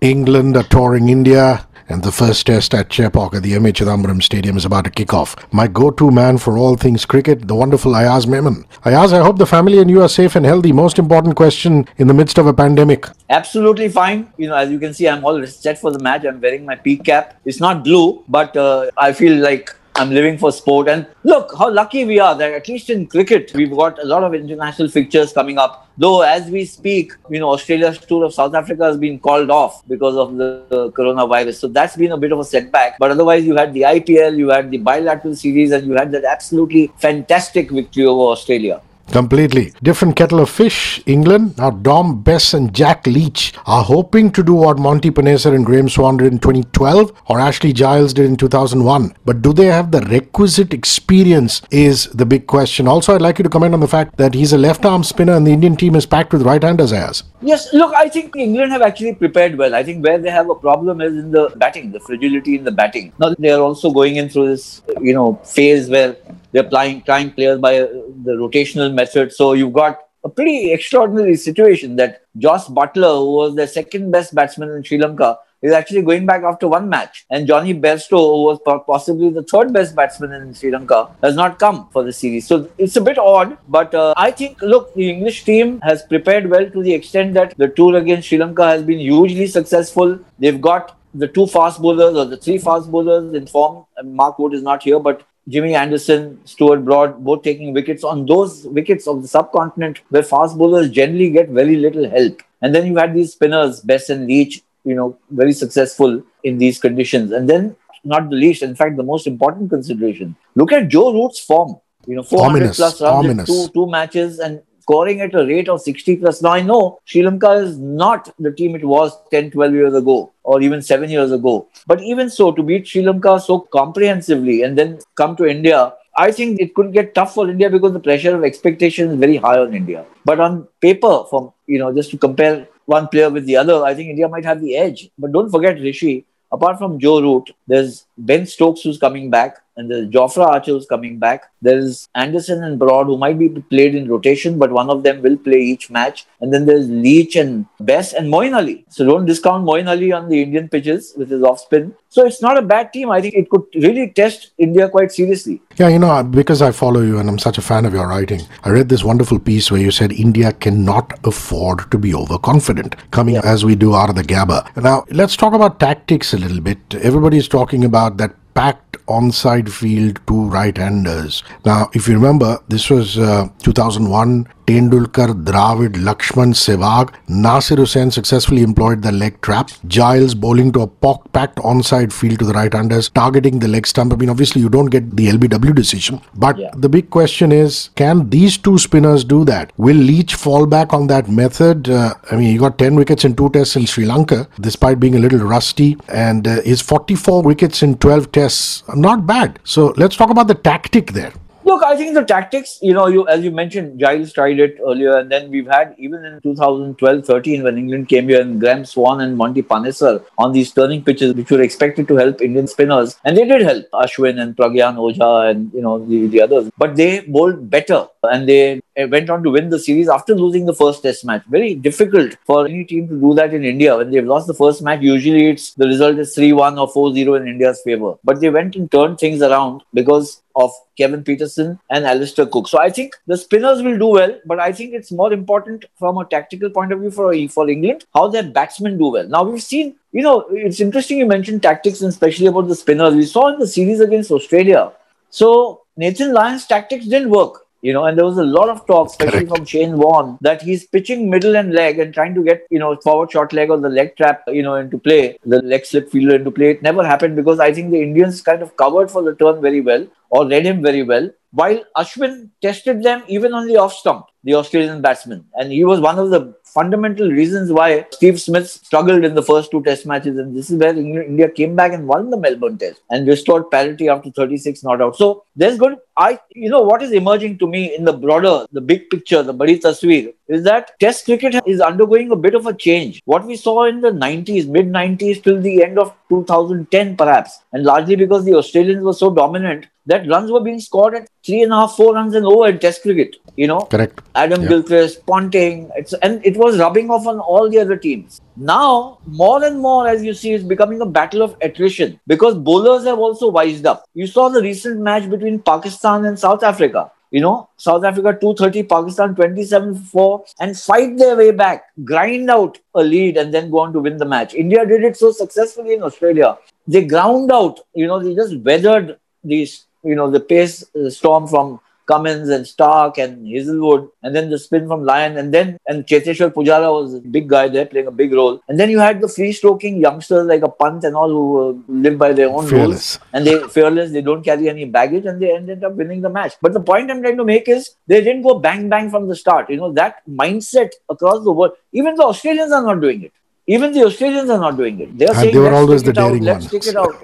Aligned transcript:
England 0.00 0.56
are 0.56 0.62
touring 0.62 1.10
India. 1.10 1.66
And 1.90 2.04
the 2.04 2.12
first 2.12 2.46
test 2.46 2.72
at 2.72 2.88
Chepauk 2.88 3.34
at 3.34 3.42
the 3.42 3.58
MA 3.58 3.70
Chidambaram 3.70 4.22
Stadium 4.22 4.56
is 4.56 4.64
about 4.64 4.84
to 4.84 4.90
kick 4.90 5.12
off. 5.12 5.34
My 5.52 5.66
go-to 5.66 6.12
man 6.12 6.38
for 6.38 6.56
all 6.56 6.76
things 6.76 7.04
cricket, 7.04 7.48
the 7.48 7.54
wonderful 7.56 7.96
Ayaz 7.96 8.28
Memon. 8.28 8.64
Ayaz, 8.84 9.12
I 9.12 9.18
hope 9.24 9.38
the 9.38 9.46
family 9.46 9.78
and 9.78 9.90
you 9.90 10.00
are 10.00 10.08
safe 10.08 10.36
and 10.36 10.46
healthy. 10.46 10.70
Most 10.70 11.00
important 11.00 11.34
question 11.34 11.88
in 11.98 12.06
the 12.06 12.14
midst 12.14 12.38
of 12.38 12.46
a 12.46 12.54
pandemic. 12.54 13.06
Absolutely 13.28 13.88
fine. 13.88 14.32
You 14.36 14.48
know, 14.48 14.54
as 14.54 14.70
you 14.70 14.78
can 14.78 14.94
see, 14.94 15.08
I'm 15.08 15.24
all 15.24 15.44
set 15.46 15.80
for 15.80 15.90
the 15.90 15.98
match. 15.98 16.24
I'm 16.24 16.40
wearing 16.40 16.64
my 16.64 16.76
peak 16.76 17.04
cap. 17.04 17.40
It's 17.44 17.58
not 17.58 17.82
blue, 17.82 18.24
but 18.28 18.56
uh, 18.56 18.88
I 18.96 19.12
feel 19.12 19.36
like 19.42 19.74
I'm 20.00 20.10
living 20.10 20.38
for 20.38 20.50
sport. 20.50 20.88
And 20.88 21.06
look 21.24 21.52
how 21.58 21.70
lucky 21.70 22.06
we 22.06 22.18
are 22.18 22.34
that 22.34 22.52
at 22.52 22.68
least 22.68 22.88
in 22.88 23.06
cricket, 23.06 23.52
we've 23.54 23.70
got 23.70 24.02
a 24.02 24.06
lot 24.06 24.24
of 24.24 24.32
international 24.32 24.88
fixtures 24.88 25.34
coming 25.34 25.58
up. 25.58 25.88
Though, 25.98 26.22
as 26.22 26.48
we 26.50 26.64
speak, 26.64 27.12
you 27.28 27.38
know, 27.38 27.50
Australia's 27.50 27.98
tour 27.98 28.24
of 28.24 28.32
South 28.32 28.54
Africa 28.54 28.84
has 28.84 28.96
been 28.96 29.18
called 29.18 29.50
off 29.50 29.86
because 29.86 30.16
of 30.16 30.36
the, 30.36 30.90
coronavirus. 30.96 31.56
So 31.56 31.68
that's 31.68 31.96
been 31.96 32.12
a 32.12 32.16
bit 32.16 32.32
of 32.32 32.38
a 32.38 32.44
setback. 32.44 32.98
But 32.98 33.10
otherwise, 33.10 33.44
you 33.44 33.56
had 33.56 33.74
the 33.74 33.82
IPL, 33.82 34.38
you 34.38 34.48
had 34.48 34.70
the 34.70 34.78
bilateral 34.78 35.36
series, 35.36 35.70
and 35.70 35.86
you 35.86 35.92
had 35.92 36.10
that 36.12 36.24
absolutely 36.24 36.90
fantastic 36.96 37.70
victory 37.70 38.06
over 38.06 38.32
Australia. 38.32 38.80
Completely. 39.12 39.72
Different 39.82 40.16
kettle 40.16 40.40
of 40.40 40.48
fish. 40.48 41.02
England. 41.06 41.58
Now, 41.58 41.70
Dom 41.70 42.22
Bess 42.22 42.54
and 42.54 42.74
Jack 42.74 43.06
Leach 43.06 43.52
are 43.66 43.82
hoping 43.82 44.30
to 44.32 44.42
do 44.42 44.54
what 44.54 44.78
Monty 44.78 45.10
Panesar 45.10 45.54
and 45.54 45.66
Graeme 45.66 45.88
Swann 45.88 46.16
did 46.16 46.32
in 46.32 46.38
2012 46.38 47.12
or 47.26 47.40
Ashley 47.40 47.72
Giles 47.72 48.14
did 48.14 48.26
in 48.26 48.36
2001. 48.36 49.14
But 49.24 49.42
do 49.42 49.52
they 49.52 49.66
have 49.66 49.90
the 49.90 50.00
requisite 50.02 50.72
experience 50.72 51.62
is 51.70 52.06
the 52.06 52.26
big 52.26 52.46
question. 52.46 52.86
Also, 52.86 53.14
I'd 53.14 53.22
like 53.22 53.38
you 53.38 53.42
to 53.42 53.50
comment 53.50 53.74
on 53.74 53.80
the 53.80 53.88
fact 53.88 54.16
that 54.16 54.34
he's 54.34 54.52
a 54.52 54.58
left 54.58 54.84
arm 54.84 55.02
spinner 55.02 55.34
and 55.34 55.46
the 55.46 55.52
Indian 55.52 55.76
team 55.76 55.94
is 55.94 56.06
packed 56.06 56.32
with 56.32 56.42
right 56.42 56.62
handers 56.62 56.92
as. 56.92 57.24
Yes, 57.42 57.72
look, 57.72 57.94
I 57.94 58.08
think 58.08 58.36
England 58.36 58.72
have 58.72 58.82
actually 58.82 59.14
prepared 59.14 59.56
well. 59.56 59.74
I 59.74 59.82
think 59.82 60.04
where 60.04 60.18
they 60.18 60.30
have 60.30 60.50
a 60.50 60.54
problem 60.54 61.00
is 61.00 61.16
in 61.16 61.30
the 61.30 61.52
batting, 61.56 61.90
the 61.90 62.00
fragility 62.00 62.56
in 62.56 62.64
the 62.64 62.72
batting. 62.72 63.12
Now, 63.18 63.34
they 63.38 63.50
are 63.50 63.60
also 63.60 63.90
going 63.90 64.16
in 64.16 64.28
through 64.28 64.48
this, 64.48 64.82
you 65.00 65.14
know, 65.14 65.40
phase 65.44 65.88
where 65.88 66.16
they're 66.52 66.64
playing, 66.64 67.02
trying 67.02 67.32
players 67.32 67.58
by 67.58 67.80
the 67.80 68.32
rotational 68.32 68.92
method. 68.92 69.32
So 69.32 69.52
you've 69.52 69.72
got 69.72 70.00
a 70.24 70.28
pretty 70.28 70.72
extraordinary 70.72 71.36
situation 71.36 71.96
that 71.96 72.22
Jos 72.38 72.68
Buttler, 72.68 73.18
who 73.18 73.32
was 73.32 73.54
the 73.56 73.66
second 73.66 74.10
best 74.10 74.34
batsman 74.34 74.70
in 74.70 74.82
Sri 74.82 74.98
Lanka, 74.98 75.38
is 75.62 75.72
actually 75.72 76.00
going 76.02 76.24
back 76.24 76.42
after 76.42 76.66
one 76.66 76.88
match. 76.88 77.26
And 77.30 77.46
Jonny 77.46 77.74
Bairstow, 77.74 78.20
who 78.32 78.42
was 78.44 78.82
possibly 78.86 79.30
the 79.30 79.42
third 79.42 79.72
best 79.72 79.94
batsman 79.94 80.32
in 80.32 80.54
Sri 80.54 80.70
Lanka, 80.70 81.10
has 81.22 81.36
not 81.36 81.58
come 81.58 81.88
for 81.92 82.02
the 82.02 82.12
series. 82.12 82.46
So 82.46 82.70
it's 82.78 82.96
a 82.96 83.00
bit 83.00 83.18
odd, 83.18 83.58
but 83.68 83.94
uh, 83.94 84.14
I 84.16 84.30
think, 84.30 84.60
look, 84.62 84.94
the 84.94 85.10
English 85.10 85.44
team 85.44 85.80
has 85.82 86.02
prepared 86.02 86.48
well 86.48 86.68
to 86.68 86.82
the 86.82 86.94
extent 86.94 87.34
that 87.34 87.54
the 87.58 87.68
tour 87.68 87.96
against 87.96 88.28
Sri 88.28 88.38
Lanka 88.38 88.64
has 88.64 88.82
been 88.82 88.98
hugely 88.98 89.46
successful. 89.46 90.18
They've 90.38 90.60
got 90.60 90.96
the 91.12 91.28
two 91.28 91.46
fast 91.46 91.82
bowlers 91.82 92.16
or 92.16 92.24
the 92.24 92.36
three 92.36 92.58
fast 92.58 92.90
bowlers 92.90 93.34
in 93.34 93.46
form. 93.46 93.84
Mark 94.04 94.38
Wood 94.38 94.54
is 94.54 94.62
not 94.62 94.82
here, 94.82 94.98
but 94.98 95.26
Jimmy 95.50 95.74
Anderson, 95.74 96.40
Stuart 96.44 96.84
Broad, 96.84 97.24
both 97.24 97.42
taking 97.42 97.72
wickets 97.72 98.04
on 98.04 98.24
those 98.24 98.64
wickets 98.66 99.06
of 99.06 99.22
the 99.22 99.28
subcontinent 99.28 100.00
where 100.10 100.22
fast 100.22 100.56
bowlers 100.56 100.90
generally 100.90 101.30
get 101.30 101.48
very 101.48 101.76
little 101.76 102.08
help. 102.08 102.42
And 102.62 102.74
then 102.74 102.86
you 102.86 102.96
had 102.96 103.14
these 103.14 103.32
spinners, 103.32 103.80
Bess 103.80 104.10
and 104.10 104.26
Leach, 104.26 104.62
you 104.84 104.94
know, 104.94 105.18
very 105.30 105.52
successful 105.52 106.22
in 106.44 106.58
these 106.58 106.78
conditions. 106.78 107.32
And 107.32 107.48
then, 107.48 107.76
not 108.04 108.30
the 108.30 108.36
least, 108.36 108.62
in 108.62 108.74
fact, 108.76 108.96
the 108.96 109.02
most 109.02 109.26
important 109.26 109.70
consideration. 109.70 110.36
Look 110.54 110.72
at 110.72 110.88
Joe 110.88 111.12
Root's 111.12 111.40
form. 111.40 111.76
You 112.06 112.16
know, 112.16 112.22
400 112.22 112.56
ominous, 112.56 112.76
plus 112.76 113.00
runs 113.00 113.26
ominous. 113.26 113.48
in 113.48 113.54
two, 113.54 113.72
two 113.72 113.86
matches, 113.86 114.38
and 114.38 114.62
scoring 114.80 115.20
at 115.20 115.34
a 115.34 115.46
rate 115.46 115.68
of 115.68 115.80
60 115.80 116.16
plus. 116.16 116.42
Now, 116.42 116.50
I 116.50 116.62
know 116.62 116.98
Sri 117.04 117.22
Lanka 117.22 117.52
is 117.52 117.78
not 117.78 118.32
the 118.38 118.52
team 118.52 118.74
it 118.74 118.84
was 118.84 119.16
10, 119.30 119.50
12 119.50 119.72
years 119.72 119.94
ago 119.94 120.32
or 120.42 120.60
even 120.62 120.82
seven 120.82 121.10
years 121.10 121.32
ago. 121.32 121.68
But 121.86 122.02
even 122.02 122.30
so, 122.30 122.52
to 122.52 122.62
beat 122.62 122.86
Sri 122.86 123.02
Lanka 123.02 123.40
so 123.40 123.60
comprehensively 123.60 124.62
and 124.62 124.76
then 124.76 124.98
come 125.16 125.36
to 125.36 125.46
India, 125.46 125.94
I 126.16 126.32
think 126.32 126.60
it 126.60 126.74
could 126.74 126.92
get 126.92 127.14
tough 127.14 127.34
for 127.34 127.48
India 127.48 127.70
because 127.70 127.92
the 127.92 128.00
pressure 128.00 128.34
of 128.34 128.44
expectation 128.44 129.10
is 129.10 129.18
very 129.18 129.36
high 129.36 129.58
on 129.58 129.74
India. 129.74 130.04
But 130.24 130.40
on 130.40 130.66
paper, 130.80 131.24
from 131.30 131.52
you 131.66 131.78
know, 131.78 131.94
just 131.94 132.10
to 132.10 132.18
compare 132.18 132.68
one 132.86 133.08
player 133.08 133.30
with 133.30 133.46
the 133.46 133.56
other, 133.56 133.84
I 133.84 133.94
think 133.94 134.10
India 134.10 134.28
might 134.28 134.44
have 134.44 134.60
the 134.60 134.76
edge. 134.76 135.08
But 135.18 135.32
don't 135.32 135.50
forget, 135.50 135.80
Rishi, 135.80 136.26
apart 136.52 136.78
from 136.78 136.98
Joe 136.98 137.20
Root, 137.22 137.50
there's 137.66 138.06
Ben 138.26 138.46
Stokes 138.46 138.82
who's 138.82 138.98
coming 138.98 139.30
back 139.30 139.58
and 139.80 139.90
there's 139.90 140.08
Jofra 140.08 140.46
Archer 140.46 140.72
who's 140.72 140.86
coming 140.86 141.18
back. 141.18 141.50
There's 141.62 142.08
Anderson 142.14 142.62
and 142.64 142.78
Broad 142.78 143.06
who 143.06 143.16
might 143.16 143.38
be 143.38 143.48
played 143.48 143.94
in 143.94 144.08
rotation, 144.08 144.58
but 144.58 144.70
one 144.72 144.90
of 144.90 145.02
them 145.02 145.22
will 145.22 145.36
play 145.36 145.60
each 145.60 145.90
match. 145.90 146.26
And 146.40 146.52
then 146.52 146.66
there's 146.66 146.88
Leach 146.88 147.36
and 147.36 147.66
Bess 147.80 148.12
and 148.12 148.32
Moeen 148.32 148.54
Ali. 148.54 148.84
So 148.88 149.04
don't 149.04 149.26
discount 149.26 149.64
Moeen 149.64 149.88
Ali 149.88 150.12
on 150.12 150.28
the 150.28 150.42
Indian 150.42 150.68
pitches 150.68 151.14
with 151.16 151.30
his 151.30 151.42
off 151.42 151.60
spin. 151.60 151.94
So 152.08 152.26
it's 152.26 152.42
not 152.42 152.58
a 152.58 152.62
bad 152.62 152.92
team. 152.92 153.10
I 153.10 153.20
think 153.20 153.34
it 153.34 153.48
could 153.48 153.64
really 153.74 154.10
test 154.10 154.50
India 154.58 154.88
quite 154.88 155.12
seriously. 155.12 155.62
Yeah, 155.76 155.88
you 155.88 155.98
know, 155.98 156.22
because 156.24 156.60
I 156.60 156.72
follow 156.72 157.00
you 157.00 157.18
and 157.18 157.28
I'm 157.28 157.38
such 157.38 157.56
a 157.56 157.62
fan 157.62 157.84
of 157.84 157.94
your 157.94 158.08
writing, 158.08 158.40
I 158.64 158.70
read 158.70 158.88
this 158.88 159.04
wonderful 159.04 159.38
piece 159.38 159.70
where 159.70 159.80
you 159.80 159.90
said 159.90 160.12
India 160.12 160.52
cannot 160.52 161.18
afford 161.24 161.90
to 161.90 161.98
be 161.98 162.12
overconfident, 162.14 162.96
coming 163.12 163.36
yeah. 163.36 163.42
as 163.44 163.64
we 163.64 163.76
do 163.76 163.94
out 163.94 164.10
of 164.10 164.16
the 164.16 164.24
Gabba. 164.24 164.76
Now, 164.76 165.04
let's 165.10 165.36
talk 165.36 165.54
about 165.54 165.78
tactics 165.78 166.34
a 166.34 166.38
little 166.38 166.60
bit. 166.60 166.78
Everybody's 166.94 167.48
talking 167.48 167.84
about 167.84 168.09
that 168.18 168.34
packed 168.54 168.96
onside 169.06 169.68
field 169.68 170.20
to 170.26 170.44
right-handers. 170.48 171.42
Now, 171.64 171.90
if 171.94 172.08
you 172.08 172.14
remember, 172.14 172.58
this 172.68 172.90
was 172.90 173.18
uh, 173.18 173.48
2001 173.62 174.46
Tendulkar, 174.70 175.30
Dravid, 175.44 175.94
Laxman, 176.06 176.54
Sehwag, 176.54 177.12
Nasser 177.26 177.74
Hussain 177.74 178.12
successfully 178.12 178.62
employed 178.62 179.02
the 179.02 179.10
leg 179.10 179.40
trap. 179.40 179.70
Giles 179.88 180.32
bowling 180.32 180.70
to 180.74 180.82
a 180.82 180.86
pock 180.86 181.32
packed 181.32 181.56
onside 181.56 182.12
field 182.12 182.38
to 182.38 182.44
the 182.44 182.52
right-handers, 182.52 183.10
targeting 183.10 183.58
the 183.58 183.66
leg 183.66 183.84
stump. 183.84 184.12
I 184.12 184.16
mean, 184.16 184.30
obviously, 184.30 184.62
you 184.62 184.68
don't 184.68 184.86
get 184.86 185.16
the 185.16 185.26
LBW 185.26 185.74
decision. 185.74 186.20
But 186.36 186.56
yeah. 186.56 186.70
the 186.76 186.88
big 186.88 187.10
question 187.10 187.50
is, 187.50 187.90
can 187.96 188.30
these 188.30 188.56
two 188.56 188.78
spinners 188.78 189.24
do 189.24 189.44
that? 189.46 189.72
Will 189.76 189.96
Leach 189.96 190.36
fall 190.36 190.66
back 190.66 190.92
on 190.92 191.08
that 191.08 191.28
method? 191.28 191.90
Uh, 191.90 192.14
I 192.30 192.36
mean, 192.36 192.52
he 192.52 192.56
got 192.56 192.78
10 192.78 192.94
wickets 192.94 193.24
in 193.24 193.34
two 193.34 193.50
tests 193.50 193.74
in 193.74 193.86
Sri 193.86 194.04
Lanka, 194.04 194.48
despite 194.60 195.00
being 195.00 195.16
a 195.16 195.18
little 195.18 195.40
rusty. 195.40 195.96
And 196.08 196.46
uh, 196.46 196.62
his 196.62 196.80
44 196.80 197.42
wickets 197.42 197.82
in 197.82 197.98
12 197.98 198.30
tests, 198.30 198.84
not 198.94 199.26
bad. 199.26 199.58
So 199.64 199.94
let's 199.96 200.14
talk 200.14 200.30
about 200.30 200.46
the 200.46 200.54
tactic 200.54 201.10
there. 201.10 201.32
Look, 201.70 201.84
I 201.84 201.96
think 201.96 202.14
the 202.14 202.24
tactics, 202.24 202.80
you 202.82 202.92
know, 202.92 203.06
you 203.06 203.28
as 203.28 203.44
you 203.44 203.52
mentioned, 203.52 204.00
Giles 204.00 204.32
tried 204.32 204.58
it 204.58 204.78
earlier, 204.84 205.16
and 205.18 205.30
then 205.30 205.50
we've 205.50 205.68
had 205.68 205.94
even 205.98 206.24
in 206.24 206.40
2012-13 206.40 207.62
when 207.62 207.78
England 207.78 208.08
came 208.08 208.28
here 208.28 208.40
and 208.40 208.58
Graeme 208.60 208.84
Swann 208.84 209.20
and 209.20 209.36
Monty 209.36 209.62
Panesar 209.62 210.24
on 210.36 210.50
these 210.50 210.72
turning 210.72 211.04
pitches, 211.04 211.32
which 211.32 211.52
were 211.52 211.62
expected 211.62 212.08
to 212.08 212.16
help 212.16 212.42
Indian 212.42 212.66
spinners, 212.66 213.14
and 213.24 213.36
they 213.36 213.46
did 213.46 213.62
help 213.62 213.84
Ashwin 213.92 214.42
and 214.42 214.56
Pragyan 214.56 214.96
Ojha 214.96 215.50
and 215.50 215.72
you 215.72 215.80
know 215.80 216.04
the, 216.04 216.26
the 216.26 216.42
others, 216.42 216.72
but 216.76 216.96
they 216.96 217.20
bowled 217.20 217.70
better 217.70 218.04
and 218.24 218.48
they 218.48 218.82
Uh, 218.98 219.06
went 219.06 219.30
on 219.30 219.42
to 219.42 219.50
win 219.50 219.70
the 219.70 219.78
series 219.78 220.08
after 220.08 220.34
losing 220.34 220.66
the 220.66 220.74
first 220.74 221.02
test 221.02 221.24
match. 221.24 221.42
Very 221.48 221.74
difficult 221.74 222.36
for 222.44 222.66
any 222.66 222.84
team 222.84 223.06
to 223.08 223.14
do 223.20 223.34
that 223.34 223.54
in 223.54 223.64
India. 223.64 223.96
When 223.96 224.10
they've 224.10 224.26
lost 224.26 224.48
the 224.48 224.54
first 224.54 224.82
match, 224.82 225.00
usually 225.00 225.46
it's 225.50 225.74
the 225.74 225.86
result 225.86 226.18
is 226.18 226.34
3-1 226.36 226.76
or 226.80 227.12
4-0 227.12 227.40
in 227.40 227.46
India's 227.46 227.80
favor. 227.84 228.14
But 228.24 228.40
they 228.40 228.50
went 228.50 228.74
and 228.74 228.90
turned 228.90 229.18
things 229.20 229.42
around 229.42 229.84
because 229.94 230.42
of 230.56 230.72
Kevin 230.98 231.22
Pietersen 231.22 231.78
and 231.88 232.04
Alastair 232.04 232.46
Cook. 232.46 232.66
So 232.66 232.80
I 232.80 232.90
think 232.90 233.14
the 233.28 233.36
spinners 233.36 233.80
will 233.80 233.96
do 233.96 234.08
well, 234.08 234.38
but 234.44 234.58
I 234.58 234.72
think 234.72 234.92
it's 234.92 235.12
more 235.12 235.32
important 235.32 235.84
from 235.96 236.18
a 236.18 236.24
tactical 236.24 236.68
point 236.68 236.92
of 236.92 237.00
view 237.00 237.12
for, 237.12 237.32
for 237.48 237.68
England, 237.70 238.04
how 238.12 238.26
their 238.26 238.42
batsmen 238.42 238.98
do 238.98 239.08
well. 239.08 239.28
Now 239.28 239.44
we've 239.44 239.62
seen, 239.62 239.94
you 240.10 240.22
know, 240.22 240.46
it's 240.50 240.80
interesting 240.80 241.18
you 241.18 241.26
mentioned 241.26 241.62
tactics 241.62 242.00
and 242.00 242.08
especially 242.08 242.46
about 242.46 242.66
the 242.66 242.74
spinners. 242.74 243.14
We 243.14 243.24
saw 243.24 243.52
in 243.52 243.60
the 243.60 243.68
series 243.68 244.00
against 244.00 244.32
Australia. 244.32 244.92
So 245.30 245.82
Nathan 245.96 246.32
Lyon's 246.32 246.66
tactics 246.66 247.06
didn't 247.06 247.30
work. 247.30 247.66
You 247.82 247.92
know, 247.92 248.04
and 248.04 248.16
there 248.18 248.26
was 248.26 248.38
a 248.38 248.44
lot 248.44 248.68
of 248.68 248.86
talk, 248.86 249.08
especially 249.08 249.46
Correct. 249.46 249.56
from 249.56 249.64
Shane 249.64 249.96
Warne, 249.96 250.38
that 250.42 250.62
he's 250.62 250.86
pitching 250.86 251.30
middle 251.30 251.56
and 251.56 251.72
leg 251.72 251.98
and 251.98 252.12
trying 252.12 252.34
to 252.34 252.44
get, 252.44 252.66
you 252.70 252.78
know, 252.78 252.96
forward 252.96 253.32
short 253.32 253.52
leg 253.52 253.70
or 253.70 253.78
the 253.78 253.88
leg 253.88 254.16
trap, 254.16 254.42
you 254.48 254.62
know, 254.62 254.74
into 254.74 254.98
play, 254.98 255.38
the 255.46 255.62
leg 255.62 255.86
slip 255.86 256.10
fielder 256.10 256.36
into 256.36 256.50
play. 256.50 256.70
It 256.70 256.82
never 256.82 257.06
happened 257.06 257.36
because 257.36 257.58
I 257.58 257.72
think 257.72 257.90
the 257.90 258.02
Indians 258.02 258.42
kind 258.42 258.62
of 258.62 258.76
covered 258.76 259.10
for 259.10 259.22
the 259.22 259.34
turn 259.34 259.62
very 259.62 259.80
well 259.80 260.06
or 260.30 260.46
read 260.46 260.66
him 260.66 260.82
very 260.82 261.02
well 261.02 261.30
while 261.52 261.82
Ashwin 261.96 262.50
tested 262.62 263.02
them 263.02 263.22
even 263.26 263.52
on 263.52 263.66
the 263.66 263.76
off 263.76 263.92
stump, 263.92 264.26
the 264.44 264.54
Australian 264.54 265.02
batsman. 265.02 265.44
And 265.54 265.72
he 265.72 265.84
was 265.84 266.00
one 266.00 266.18
of 266.18 266.30
the 266.30 266.54
fundamental 266.72 267.30
reasons 267.30 267.72
why 267.72 268.06
Steve 268.10 268.40
Smith 268.40 268.68
struggled 268.68 269.24
in 269.24 269.34
the 269.34 269.42
first 269.42 269.70
two 269.70 269.82
test 269.82 270.06
matches. 270.06 270.38
And 270.38 270.56
this 270.56 270.70
is 270.70 270.78
where 270.78 270.96
India 270.96 271.50
came 271.50 271.74
back 271.76 271.92
and 271.92 272.06
won 272.06 272.30
the 272.30 272.36
Melbourne 272.36 272.78
test 272.78 273.00
and 273.10 273.26
restored 273.26 273.70
parity 273.70 274.08
after 274.08 274.30
36 274.30 274.82
not 274.84 275.00
out. 275.00 275.16
So 275.16 275.44
there's 275.56 275.78
to, 275.78 275.98
I, 276.16 276.38
you 276.50 276.70
know, 276.70 276.82
what 276.82 277.02
is 277.02 277.12
emerging 277.12 277.58
to 277.58 277.66
me 277.66 277.94
in 277.94 278.04
the 278.04 278.12
broader, 278.12 278.66
the 278.72 278.80
big 278.80 279.10
picture, 279.10 279.42
the 279.42 279.52
Badi 279.52 279.78
Tasveer, 279.78 280.34
is 280.50 280.64
that 280.64 280.98
Test 280.98 281.24
cricket 281.24 281.62
is 281.64 281.80
undergoing 281.80 282.32
a 282.32 282.36
bit 282.36 282.54
of 282.54 282.66
a 282.66 282.74
change. 282.74 283.22
What 283.24 283.46
we 283.46 283.56
saw 283.56 283.84
in 283.84 284.00
the 284.00 284.10
90s, 284.10 284.66
mid 284.68 284.88
90s 284.88 285.42
till 285.42 285.60
the 285.60 285.82
end 285.84 285.98
of 285.98 286.12
2010, 286.28 287.16
perhaps, 287.16 287.60
and 287.72 287.84
largely 287.84 288.16
because 288.16 288.44
the 288.44 288.54
Australians 288.54 289.04
were 289.04 289.12
so 289.12 289.32
dominant 289.32 289.86
that 290.06 290.26
runs 290.28 290.50
were 290.50 290.60
being 290.60 290.80
scored 290.80 291.14
at 291.14 291.28
three 291.46 291.62
and 291.62 291.72
a 291.72 291.76
half, 291.76 291.94
four 291.94 292.14
runs 292.14 292.34
and 292.34 292.44
over 292.44 292.68
in 292.68 292.80
Test 292.80 293.02
cricket. 293.02 293.36
You 293.56 293.68
know, 293.68 293.82
correct. 293.82 294.20
Adam 294.34 294.62
Yeah. 294.62 294.68
Gilchrist, 294.70 295.24
Ponting, 295.26 295.88
it's, 295.94 296.14
and 296.14 296.44
it 296.44 296.56
was 296.56 296.78
rubbing 296.78 297.10
off 297.10 297.28
on 297.28 297.38
all 297.38 297.70
the 297.70 297.78
other 297.78 297.96
teams. 297.96 298.40
Now, 298.56 299.18
more 299.26 299.62
and 299.64 299.78
more, 299.78 300.08
as 300.08 300.24
you 300.24 300.34
see, 300.34 300.52
it's 300.52 300.64
becoming 300.64 301.00
a 301.00 301.06
battle 301.06 301.42
of 301.42 301.56
attrition 301.62 302.18
because 302.26 302.56
bowlers 302.56 303.04
have 303.04 303.18
also 303.18 303.48
wised 303.48 303.86
up. 303.86 304.04
You 304.14 304.26
saw 304.26 304.48
the 304.48 304.62
recent 304.62 305.00
match 305.00 305.30
between 305.30 305.60
Pakistan 305.60 306.24
and 306.24 306.38
South 306.38 306.64
Africa. 306.64 307.12
You 307.30 307.40
know, 307.40 307.68
South 307.76 308.04
Africa 308.04 308.36
230, 308.40 308.82
Pakistan 308.84 309.34
27 309.34 309.94
4, 309.94 310.44
and 310.60 310.76
fight 310.76 311.16
their 311.16 311.36
way 311.36 311.52
back, 311.52 311.84
grind 312.04 312.50
out 312.50 312.78
a 312.94 313.02
lead, 313.02 313.36
and 313.36 313.54
then 313.54 313.70
go 313.70 313.80
on 313.80 313.92
to 313.92 314.00
win 314.00 314.16
the 314.16 314.24
match. 314.24 314.54
India 314.54 314.84
did 314.84 315.04
it 315.04 315.16
so 315.16 315.30
successfully 315.30 315.94
in 315.94 316.02
Australia. 316.02 316.58
They 316.88 317.04
ground 317.04 317.52
out, 317.52 317.80
you 317.94 318.08
know, 318.08 318.20
they 318.20 318.34
just 318.34 318.56
weathered 318.58 319.18
these, 319.44 319.86
you 320.02 320.16
know, 320.16 320.28
the 320.28 320.40
pace 320.40 320.84
uh, 320.96 321.08
storm 321.08 321.46
from 321.46 321.78
Cummins 322.10 322.48
and 322.48 322.64
Starc 322.64 323.18
and 323.24 323.46
Hazlewood, 323.46 324.08
and 324.22 324.34
then 324.34 324.50
the 324.50 324.58
spin 324.58 324.86
from 324.88 325.04
Lyon, 325.04 325.36
and 325.36 325.54
then 325.54 325.78
and 325.86 326.06
Cheteshwar 326.06 326.50
Pujara 326.58 326.90
was 326.98 327.14
a 327.14 327.20
big 327.20 327.48
guy 327.48 327.68
there 327.68 327.86
playing 327.86 328.08
a 328.08 328.16
big 328.22 328.32
role. 328.32 328.60
And 328.68 328.78
then 328.80 328.90
you 328.90 328.98
had 328.98 329.20
the 329.20 329.28
free 329.28 329.52
stroking 329.52 330.00
youngsters 330.06 330.46
like 330.46 330.62
a 330.62 330.70
Pant 330.80 331.04
and 331.04 331.16
all 331.16 331.28
who 331.28 331.44
uh, 331.62 331.72
live 332.06 332.18
by 332.18 332.32
their 332.32 332.48
own 332.48 332.66
rules 332.68 333.18
and 333.32 333.46
they 333.46 333.56
fearless, 333.68 334.12
they 334.12 334.22
don't 334.22 334.42
carry 334.42 334.68
any 334.68 334.84
baggage, 334.84 335.26
and 335.26 335.40
they 335.40 335.54
ended 335.54 335.84
up 335.84 335.94
winning 335.94 336.20
the 336.20 336.30
match. 336.38 336.54
But 336.60 336.72
the 336.72 336.80
point 336.80 337.10
I'm 337.10 337.22
trying 337.22 337.36
to 337.36 337.44
make 337.44 337.68
is 337.68 337.90
they 338.06 338.22
didn't 338.22 338.42
go 338.42 338.58
bang 338.58 338.88
bang 338.88 339.10
from 339.10 339.28
the 339.28 339.36
start. 339.36 339.70
You 339.70 339.76
know 339.76 339.92
that 339.92 340.22
mindset 340.28 340.90
across 341.08 341.44
the 341.44 341.52
world. 341.52 341.72
Even 341.92 342.14
the 342.14 342.24
Australians 342.24 342.72
are 342.72 342.82
not 342.82 343.00
doing 343.00 343.22
it. 343.22 343.32
Even 343.66 343.92
the 343.92 344.04
Australians 344.04 344.50
are 344.50 344.58
not 344.58 344.76
doing 344.76 345.00
it. 345.00 345.16
They 345.16 345.26
are 345.26 345.30
And 345.30 345.38
saying, 345.38 345.54
they 345.54 345.58
were 345.60 345.70
let's 345.70 345.76
always 345.76 346.00
stick 346.00 346.14
the 346.14 346.20
it 346.20 346.24
out, 346.24 346.28
daring 346.28 346.42
let's 346.42 346.64
ones. 346.64 346.66
stick 346.68 346.86
it 346.86 346.96
out. 346.96 347.14